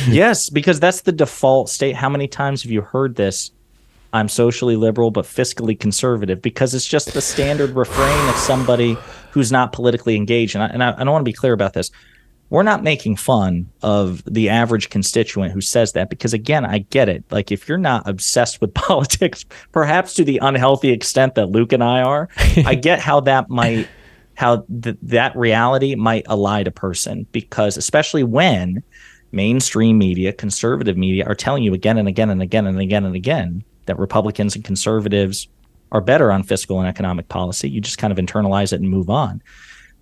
[0.08, 1.94] yes, because that's the default state.
[1.94, 3.52] How many times have you heard this?
[4.14, 8.96] I'm socially liberal but fiscally conservative because it's just the standard refrain of somebody
[9.34, 10.54] who's not politically engaged.
[10.54, 11.90] And I, and I, I don't want to be clear about this.
[12.50, 17.08] We're not making fun of the average constituent who says that because, again, I get
[17.08, 17.24] it.
[17.32, 21.82] Like, if you're not obsessed with politics, perhaps to the unhealthy extent that Luke and
[21.82, 22.28] I are,
[22.64, 23.88] I get how that might,
[24.36, 28.84] how th- that reality might elide a person because, especially when
[29.32, 33.16] mainstream media, conservative media are telling you again and again and again and again and
[33.16, 35.48] again that Republicans and conservatives
[35.94, 37.70] are better on fiscal and economic policy.
[37.70, 39.40] You just kind of internalize it and move on.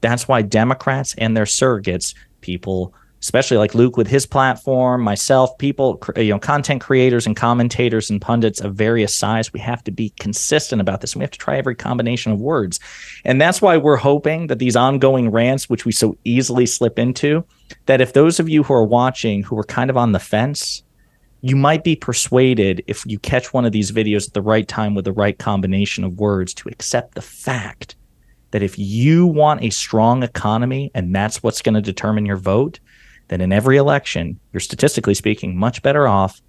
[0.01, 6.03] That's why Democrats and their surrogates, people, especially like Luke with his platform, myself, people,
[6.17, 10.15] you know, content creators and commentators and pundits of various size, we have to be
[10.19, 11.15] consistent about this.
[11.15, 12.81] We have to try every combination of words.
[13.27, 17.45] And that's why we're hoping that these ongoing rants, which we so easily slip into,
[17.85, 20.83] that if those of you who are watching who are kind of on the fence,
[21.43, 24.95] you might be persuaded if you catch one of these videos at the right time
[24.95, 27.97] with the right combination of words to accept the fact
[28.53, 32.79] that if you want a strong economy and that's what's going to determine your vote,
[33.29, 36.41] then in every election, you're statistically speaking much better off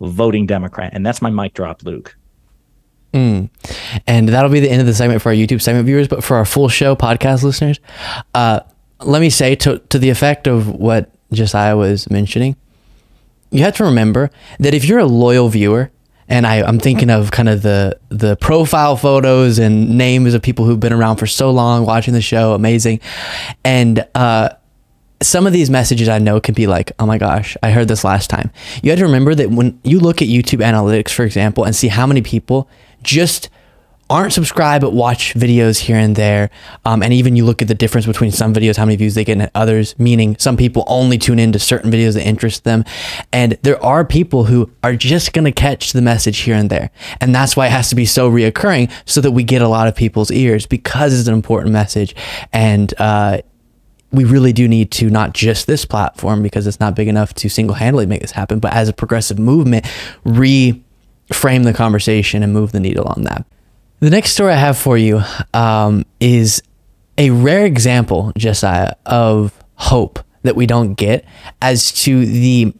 [0.00, 0.92] voting Democrat.
[0.94, 2.16] And that's my mic drop, Luke.
[3.12, 3.50] Mm.
[4.06, 6.06] And that'll be the end of the segment for our YouTube segment viewers.
[6.06, 7.80] But for our full show podcast listeners,
[8.34, 8.60] uh,
[9.00, 12.56] let me say to, to the effect of what Josiah was mentioning,
[13.50, 15.90] you have to remember that if you're a loyal viewer,
[16.28, 20.64] and I, I'm thinking of kind of the the profile photos and names of people
[20.64, 23.00] who've been around for so long watching the show, amazing,
[23.64, 24.50] and uh,
[25.22, 28.04] some of these messages I know can be like, oh my gosh, I heard this
[28.04, 28.50] last time.
[28.82, 31.88] You have to remember that when you look at YouTube analytics, for example, and see
[31.88, 32.68] how many people
[33.02, 33.50] just
[34.10, 36.50] aren't subscribed but watch videos here and there.
[36.84, 39.24] Um, and even you look at the difference between some videos, how many views they
[39.24, 42.84] get, and others, meaning some people only tune into certain videos that interest them.
[43.32, 46.90] And there are people who are just going to catch the message here and there.
[47.20, 49.86] And that's why it has to be so reoccurring so that we get a lot
[49.86, 52.14] of people's ears because it's an important message.
[52.52, 53.38] And, uh,
[54.12, 57.48] we really do need to not just this platform because it's not big enough to
[57.48, 59.84] single-handedly make this happen, but as a progressive movement,
[60.24, 60.82] reframe
[61.62, 63.46] the conversation and move the needle on that.
[64.00, 65.22] The next story I have for you
[65.52, 66.62] um, is
[67.18, 71.26] a rare example, Josiah, of hope that we don't get
[71.60, 72.72] as to the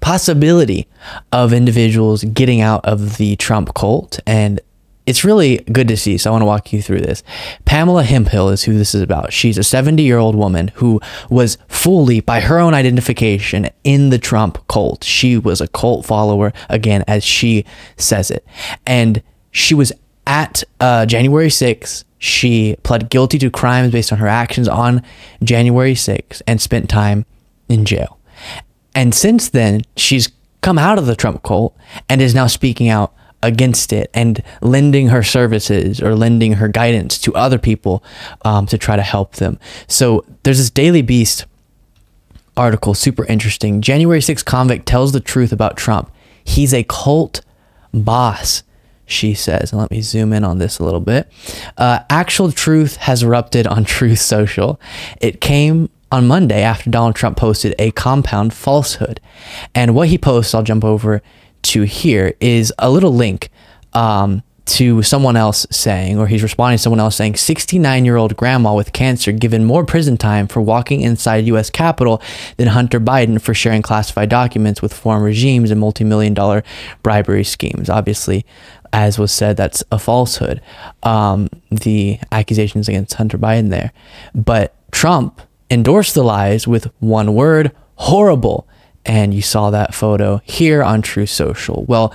[0.00, 0.86] possibility
[1.32, 4.20] of individuals getting out of the Trump cult.
[4.26, 4.60] And
[5.06, 6.18] it's really good to see.
[6.18, 7.22] So I want to walk you through this.
[7.64, 9.32] Pamela Hemphill is who this is about.
[9.32, 11.00] She's a 70 year old woman who
[11.30, 15.04] was fully, by her own identification, in the Trump cult.
[15.04, 17.64] She was a cult follower, again, as she
[17.96, 18.44] says it.
[18.84, 19.90] And she was
[20.26, 25.02] at uh, January 6th, she pled guilty to crimes based on her actions on
[25.42, 27.24] January 6th and spent time
[27.68, 28.18] in jail.
[28.94, 30.30] And since then, she's
[30.62, 31.76] come out of the Trump cult
[32.08, 37.18] and is now speaking out against it and lending her services or lending her guidance
[37.18, 38.02] to other people
[38.44, 39.58] um, to try to help them.
[39.86, 41.44] So there's this Daily Beast
[42.56, 43.82] article, super interesting.
[43.82, 46.10] January 6th convict tells the truth about Trump.
[46.42, 47.42] He's a cult
[47.92, 48.62] boss
[49.06, 49.72] she says.
[49.72, 51.30] And let me zoom in on this a little bit.
[51.76, 54.80] Uh, actual truth has erupted on Truth Social.
[55.20, 59.20] It came on Monday after Donald Trump posted a compound falsehood.
[59.74, 61.22] And what he posts, I'll jump over
[61.62, 63.50] to here, is a little link
[63.92, 68.36] um, to someone else saying, or he's responding to someone else saying, 69 year old
[68.36, 71.70] grandma with cancer given more prison time for walking inside U.S.
[71.70, 72.20] Capitol
[72.56, 76.64] than Hunter Biden for sharing classified documents with foreign regimes and multi million dollar
[77.02, 77.88] bribery schemes.
[77.88, 78.44] Obviously,
[78.96, 80.62] as was said, that's a falsehood.
[81.02, 83.92] Um, the accusations against Hunter Biden there.
[84.34, 88.66] But Trump endorsed the lies with one word horrible.
[89.04, 91.84] And you saw that photo here on Truth Social.
[91.84, 92.14] Well,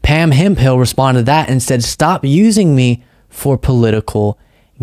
[0.00, 4.38] Pam Hemphill responded to that and said, Stop using me for political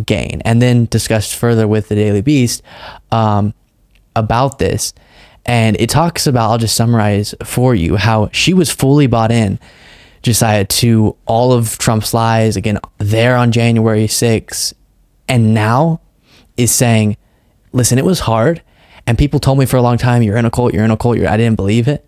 [0.06, 0.44] gain.
[0.46, 2.62] And then discussed further with the Daily Beast
[3.12, 3.56] um,
[4.16, 4.94] about this.
[5.44, 9.60] And it talks about, I'll just summarize for you, how she was fully bought in
[10.26, 14.74] Josiah to all of Trump's lies again there on January 6th
[15.28, 16.02] and now
[16.58, 17.16] is saying
[17.74, 18.64] listen, it was hard.
[19.06, 20.98] And people told me for a long time, you're in a cult, you're in a
[20.98, 22.04] cult, I didn't believe it.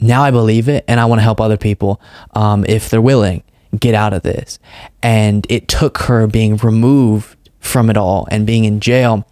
[0.00, 2.00] Now I believe it, and I want to help other people
[2.34, 3.44] um, if they're willing
[3.78, 4.58] get out of this.
[5.00, 9.24] And it took her being removed from it all and being in jail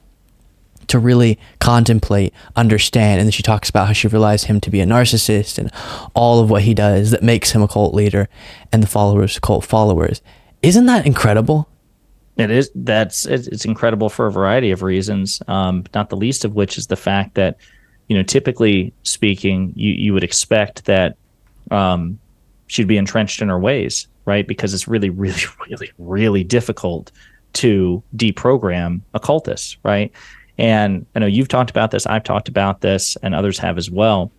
[0.91, 3.21] to really contemplate, understand.
[3.21, 5.71] And then she talks about how she realized him to be a narcissist and
[6.15, 8.29] all of what he does that makes him a cult leader
[8.73, 10.21] and the followers cult followers.
[10.63, 11.69] Isn't that incredible?
[12.37, 12.71] It is.
[12.75, 15.43] That's it's, incredible for a variety of reasons.
[15.47, 17.57] Um, not the least of which is the fact that,
[18.09, 21.17] you know, typically speaking, you you would expect that
[21.71, 22.19] um,
[22.67, 24.47] she'd be entrenched in her ways, right?
[24.47, 27.13] Because it's really, really, really, really difficult
[27.53, 30.13] to deprogram occultists, right?
[30.61, 33.91] And I know you've talked about this, I've talked about this, and others have as
[33.91, 34.31] well.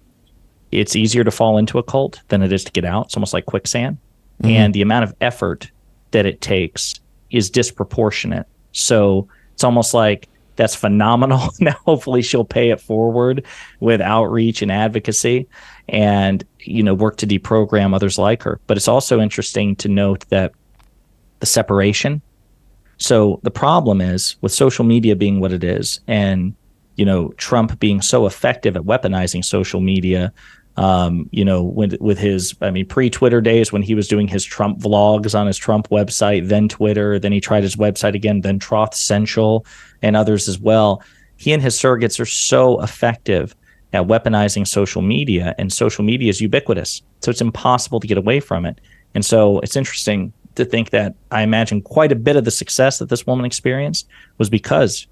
[0.71, 3.07] It's easier to fall into a cult than it is to get out.
[3.07, 3.97] It's almost like quicksand.
[4.43, 4.51] Mm-hmm.
[4.51, 5.71] And the amount of effort
[6.11, 6.99] that it takes
[7.31, 8.45] is disproportionate.
[8.71, 11.49] So it's almost like that's phenomenal.
[11.59, 13.43] now, hopefully, she'll pay it forward
[13.79, 15.47] with outreach and advocacy
[15.89, 18.59] and, you know, work to deprogram others like her.
[18.67, 20.51] But it's also interesting to note that
[21.39, 22.21] the separation
[23.01, 26.53] so the problem is with social media being what it is, and
[26.97, 30.31] you know Trump being so effective at weaponizing social media.
[30.77, 34.45] Um, you know, with with his, I mean, pre-Twitter days when he was doing his
[34.45, 38.59] Trump vlogs on his Trump website, then Twitter, then he tried his website again, then
[38.59, 39.65] Troth Central,
[40.03, 41.03] and others as well.
[41.37, 43.55] He and his surrogates are so effective
[43.93, 48.39] at weaponizing social media, and social media is ubiquitous, so it's impossible to get away
[48.39, 48.79] from it.
[49.15, 52.99] And so it's interesting to think that I imagine quite a bit of the success
[52.99, 55.07] that this woman experienced was because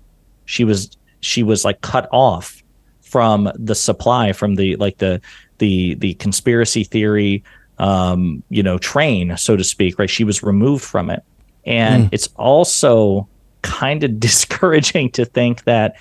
[0.46, 2.64] she was she was like cut off
[3.02, 5.22] from the supply from the like the
[5.58, 7.44] the the conspiracy theory
[7.78, 11.24] um you know train so to speak right she was removed from it
[11.66, 12.10] and mm.
[12.12, 13.28] it's also
[13.62, 15.96] kind of discouraging to think that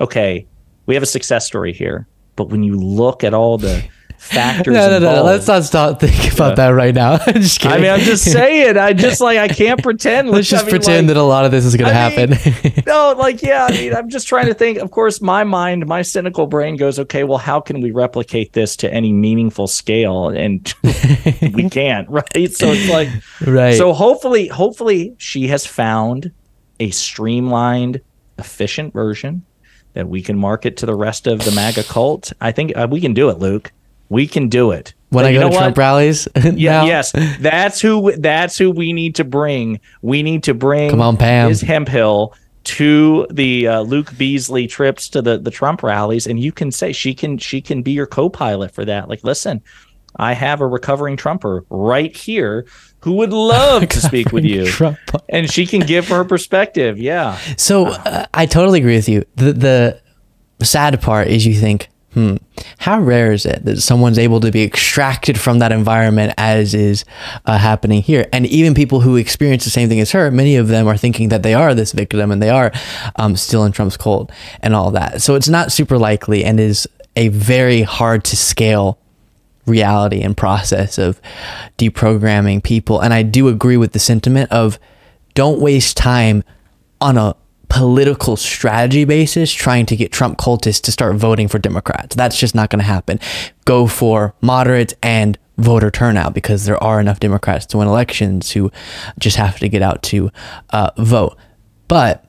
[0.00, 0.46] okay
[0.86, 2.06] we have a success story here
[2.36, 3.82] but when you look at all the
[4.22, 4.74] factors.
[4.74, 5.24] no, no, no, no.
[5.24, 7.18] Let's not stop thinking about that right now.
[7.26, 7.76] I'm just kidding.
[7.76, 8.78] I mean, I'm just saying.
[8.78, 10.30] I just like I can't pretend.
[10.30, 12.30] Let's just I mean, pretend like, that a lot of this is going to happen.
[12.30, 13.66] Mean, no, like yeah.
[13.68, 14.78] I mean, I'm just trying to think.
[14.78, 18.76] Of course, my mind, my cynical brain goes, okay, well, how can we replicate this
[18.76, 20.28] to any meaningful scale?
[20.28, 20.72] And
[21.54, 22.52] we can't, right?
[22.52, 23.08] So it's like,
[23.46, 23.76] right.
[23.76, 26.32] So hopefully, hopefully, she has found
[26.80, 28.00] a streamlined,
[28.38, 29.44] efficient version
[29.94, 32.32] that we can market to the rest of the MAGA cult.
[32.40, 33.72] I think uh, we can do it, Luke.
[34.12, 34.92] We can do it.
[35.08, 38.12] When but I go to Trump rallies, yeah, yes, that's who.
[38.12, 39.80] That's who we need to bring.
[40.02, 40.90] We need to bring.
[40.90, 41.50] Come on, Pam.
[41.50, 42.34] Is Hemphill
[42.64, 46.92] to the uh, Luke Beasley trips to the the Trump rallies, and you can say
[46.92, 49.08] she can she can be your co-pilot for that.
[49.08, 49.62] Like, listen,
[50.16, 52.66] I have a recovering Trumper right here
[53.00, 54.98] who would love to speak with you, Trump.
[55.30, 56.98] and she can give her perspective.
[56.98, 57.38] Yeah.
[57.56, 59.24] So uh, I totally agree with you.
[59.36, 60.00] The the
[60.64, 62.36] sad part is you think Hmm.
[62.78, 67.06] How rare is it that someone's able to be extracted from that environment as is
[67.46, 68.28] uh, happening here?
[68.32, 71.30] And even people who experience the same thing as her, many of them are thinking
[71.30, 72.70] that they are this victim and they are
[73.16, 75.22] um, still in Trump's cult and all that.
[75.22, 76.86] So it's not super likely and is
[77.16, 78.98] a very hard to scale
[79.64, 81.20] reality and process of
[81.78, 83.00] deprogramming people.
[83.00, 84.78] And I do agree with the sentiment of
[85.34, 86.44] don't waste time
[87.00, 87.36] on a
[87.72, 92.14] political strategy basis trying to get Trump cultists to start voting for Democrats.
[92.14, 93.18] That's just not going to happen.
[93.64, 98.70] Go for moderates and voter turnout because there are enough Democrats to win elections who
[99.18, 100.30] just have to get out to
[100.70, 101.38] uh, vote.
[101.88, 102.26] But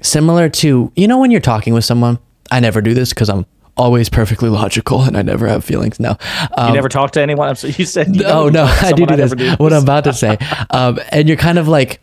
[0.00, 2.18] similar to, you know, when you're talking with someone,
[2.50, 3.44] I never do this because I'm
[3.76, 6.00] always perfectly logical and I never have feelings.
[6.00, 6.16] No,
[6.56, 7.54] um, you never talk to anyone.
[7.56, 9.32] So you said, you oh no, I do do this.
[9.32, 9.58] do this.
[9.58, 10.38] What I'm about to say,
[10.70, 12.00] um, and you're kind of like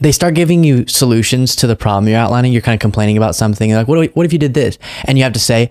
[0.00, 2.52] they start giving you solutions to the problem you're outlining.
[2.52, 3.72] You're kind of complaining about something.
[3.72, 4.78] like, what, what if you did this?
[5.04, 5.70] And you have to say,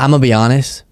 [0.00, 0.84] I'm gonna be honest.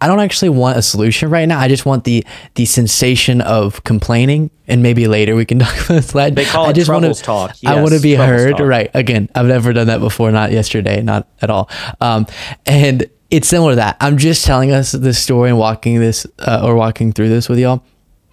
[0.00, 1.58] I don't actually want a solution right now.
[1.58, 2.26] I just want the
[2.56, 6.34] the sensation of complaining, and maybe later we can talk about this.
[6.34, 7.56] They call I it just troubles wanna, talk.
[7.62, 8.58] Yes, I want to be heard.
[8.58, 8.66] Talk.
[8.66, 8.90] Right.
[8.92, 10.30] Again, I've never done that before.
[10.30, 11.00] Not yesterday.
[11.00, 11.70] Not at all.
[12.00, 12.26] Um,
[12.66, 13.96] and it's similar to that.
[14.00, 17.58] I'm just telling us this story and walking this uh, or walking through this with
[17.58, 17.82] y'all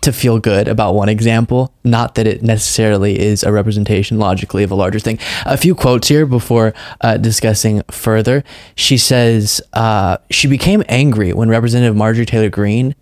[0.02, 4.72] to feel good about one example, not that it necessarily is a representation logically of
[4.72, 5.20] a larger thing.
[5.46, 8.44] A few quotes here before uh, discussing further.
[8.76, 12.96] She says uh, she became angry when Representative Marjorie Taylor Greene.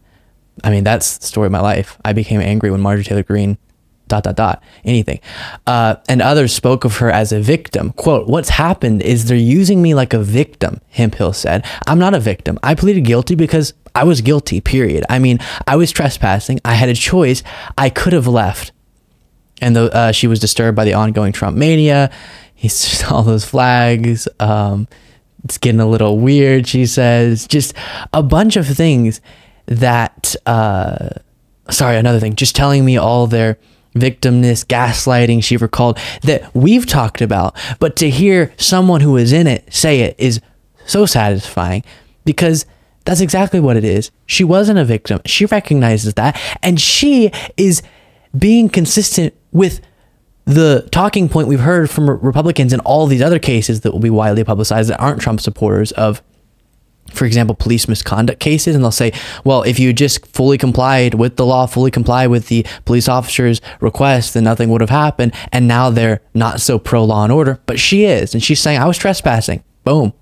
[0.63, 1.97] I mean, that's the story of my life.
[2.03, 3.57] I became angry when Marjorie Taylor Greene
[4.09, 5.19] dot dot dot anything.
[5.65, 7.91] Uh, and others spoke of her as a victim.
[7.93, 11.65] Quote what's happened is they're using me like a victim hemphill said.
[11.87, 12.59] I'm not a victim.
[12.63, 15.05] I pleaded guilty because i was guilty period.
[15.09, 16.59] I mean i was trespassing.
[16.65, 17.43] I had a choice.
[17.77, 18.71] I could have left.
[19.61, 22.11] And the, uh, she was disturbed by the ongoing trump mania.
[22.55, 24.27] He's just all those flags.
[24.39, 24.87] Um,
[25.43, 27.47] it's getting a little weird, she says.
[27.47, 27.73] Just
[28.13, 29.21] a bunch of things
[29.67, 31.09] that, uh,
[31.69, 33.57] sorry, another thing, just telling me all their
[33.99, 37.55] victimness, gaslighting, she recalled that we've talked about.
[37.79, 40.41] But to hear someone who is in it say it is
[40.85, 41.83] so satisfying
[42.25, 42.65] because
[43.05, 44.11] that's exactly what it is.
[44.25, 45.19] She wasn't a victim.
[45.25, 46.39] She recognizes that.
[46.61, 47.81] And she is
[48.37, 49.81] being consistent with
[50.45, 54.09] the talking point we've heard from Republicans in all these other cases that will be
[54.09, 56.21] widely publicized that aren't Trump supporters of
[57.11, 59.11] for example, police misconduct cases, and they'll say,
[59.43, 63.61] well, if you just fully complied with the law, fully complied with the police officer's
[63.81, 65.33] request, then nothing would have happened.
[65.51, 68.33] And now they're not so pro law and order, but she is.
[68.33, 69.63] And she's saying, I was trespassing.
[69.83, 70.13] Boom.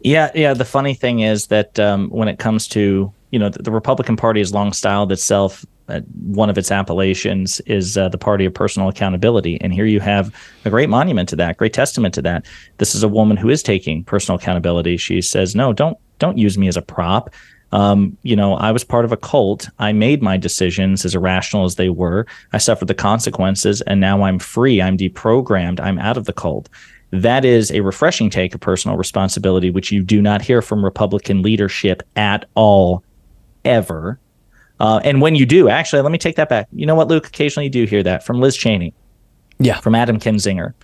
[0.00, 0.30] Yeah.
[0.34, 0.54] Yeah.
[0.54, 4.16] The funny thing is that um, when it comes to, you know, the, the Republican
[4.16, 8.54] Party has long styled itself uh, one of its appellations is uh, the party of
[8.54, 9.60] personal accountability.
[9.60, 10.34] And here you have
[10.64, 12.46] a great monument to that, great testament to that.
[12.78, 14.96] This is a woman who is taking personal accountability.
[14.96, 17.30] She says, "No, don't don't use me as a prop."
[17.70, 19.68] Um, you know, I was part of a cult.
[19.78, 22.26] I made my decisions as irrational as they were.
[22.52, 24.80] I suffered the consequences, and now I'm free.
[24.80, 25.80] I'm deprogrammed.
[25.80, 26.68] I'm out of the cult.
[27.10, 31.42] That is a refreshing take of personal responsibility, which you do not hear from Republican
[31.42, 33.02] leadership at all,
[33.64, 34.18] ever.
[34.80, 36.68] Uh, and when you do, actually, let me take that back.
[36.72, 37.26] You know what, Luke?
[37.26, 38.94] Occasionally you do hear that from Liz Cheney.
[39.58, 39.80] Yeah.
[39.80, 40.74] From Adam Kinzinger.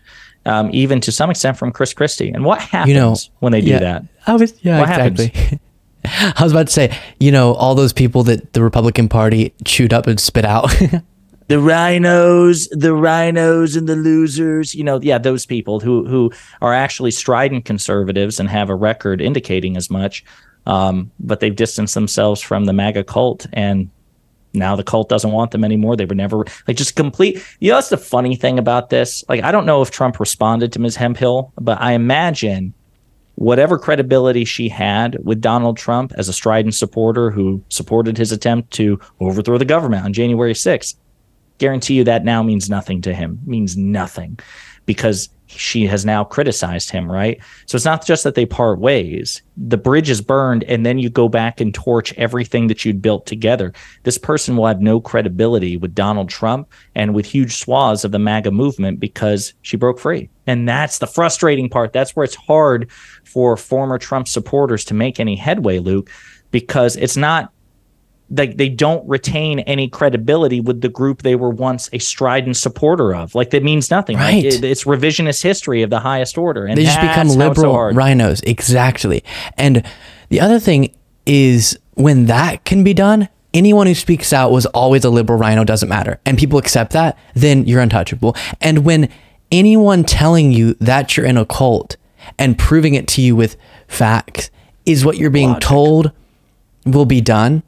[0.47, 2.31] Um, even to some extent from Chris Christie.
[2.31, 4.05] And what happens you know, when they do yeah, that?
[4.27, 5.61] I was, yeah, what exactly.
[6.05, 9.93] I was about to say, you know, all those people that the Republican Party chewed
[9.93, 10.69] up and spit out.
[11.49, 16.31] the RINOs, the RINOs and the losers, you know, yeah, those people who who
[16.61, 20.25] are actually strident conservatives and have a record indicating as much.
[20.67, 23.91] Um, but they've distanced themselves from the MAGA cult and
[24.55, 25.97] now the cult doesn't want them anymore.
[25.97, 27.45] They were never like just complete.
[27.59, 29.25] You know, that's the funny thing about this.
[29.29, 30.97] Like, I don't know if Trump responded to Ms.
[30.97, 32.73] Hemphill, but I imagine
[33.35, 38.71] whatever credibility she had with Donald Trump as a strident supporter who supported his attempt
[38.73, 40.95] to overthrow the government on January 6th,
[41.59, 44.39] guarantee you that now means nothing to him, means nothing
[44.87, 47.41] because she has now criticized him, right?
[47.67, 49.43] So it's not just that they part ways.
[49.57, 53.27] The bridge is burned, and then you go back and torch everything that you'd built
[53.27, 53.73] together.
[54.03, 58.19] This person will have no credibility with Donald Trump and with huge swaths of the
[58.19, 60.29] MAGA movement because she broke free.
[60.47, 61.93] And that's the frustrating part.
[61.93, 62.91] That's where it's hard
[63.25, 66.11] for former Trump supporters to make any headway, Luke,
[66.51, 67.53] because it's not
[68.31, 73.15] like they don't retain any credibility with the group they were once a strident supporter
[73.15, 73.35] of.
[73.35, 74.17] Like that means nothing.
[74.17, 74.45] Right.
[74.45, 76.67] It, it's revisionist history of the highest order.
[76.67, 78.43] And they just become liberal so RINOs.
[78.47, 79.23] Exactly.
[79.59, 79.85] And
[80.31, 80.95] the other thing
[81.27, 85.65] is when that can be done, anyone who speaks out was always a liberal RINO
[85.65, 86.19] doesn't matter.
[86.25, 88.37] And people accept that, then you're untouchable.
[88.61, 89.11] And when
[89.53, 91.97] anyone telling you that you're in a cult
[92.39, 93.57] and proving it to you with
[93.87, 94.51] facts
[94.87, 95.63] is what you're being Logic.
[95.63, 96.13] told
[96.87, 97.63] will be done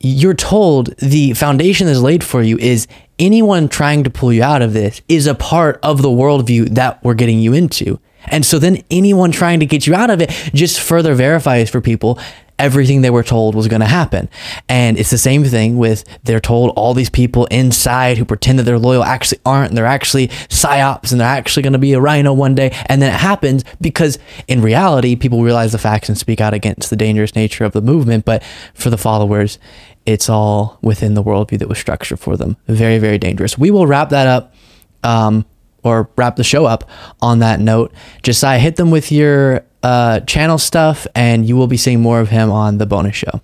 [0.00, 2.86] you're told the foundation that's laid for you is
[3.18, 7.02] anyone trying to pull you out of this is a part of the worldview that
[7.02, 7.98] we're getting you into.
[8.26, 11.80] And so then anyone trying to get you out of it just further verifies for
[11.80, 12.18] people
[12.58, 14.28] everything they were told was going to happen.
[14.68, 18.64] And it's the same thing with they're told all these people inside who pretend that
[18.64, 19.70] they're loyal actually aren't.
[19.70, 22.70] And they're actually psyops and they're actually going to be a RINO one day.
[22.86, 26.90] And then it happens because in reality, people realize the facts and speak out against
[26.90, 28.24] the dangerous nature of the movement.
[28.24, 28.42] But
[28.74, 29.58] for the followers,
[30.06, 32.56] it's all within the worldview that was structured for them.
[32.68, 33.58] Very, very dangerous.
[33.58, 34.54] We will wrap that up.
[35.02, 35.44] Um,
[35.86, 36.88] or wrap the show up
[37.22, 37.92] on that note.
[38.22, 42.28] Josiah, hit them with your uh, channel stuff, and you will be seeing more of
[42.28, 43.40] him on the bonus show.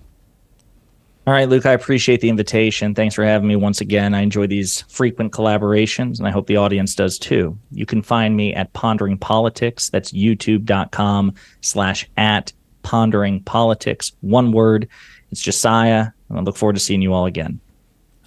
[1.25, 2.93] All right, Luke, I appreciate the invitation.
[2.93, 4.13] Thanks for having me once again.
[4.13, 7.57] I enjoy these frequent collaborations, and I hope the audience does too.
[7.71, 9.89] You can find me at Pondering Politics.
[9.89, 14.11] That's youtube.com slash at Pondering Politics.
[14.19, 14.89] One word.
[15.31, 17.61] It's Josiah, and I look forward to seeing you all again.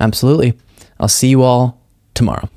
[0.01, 0.55] Absolutely.
[0.99, 1.79] I'll see you all
[2.14, 2.49] tomorrow.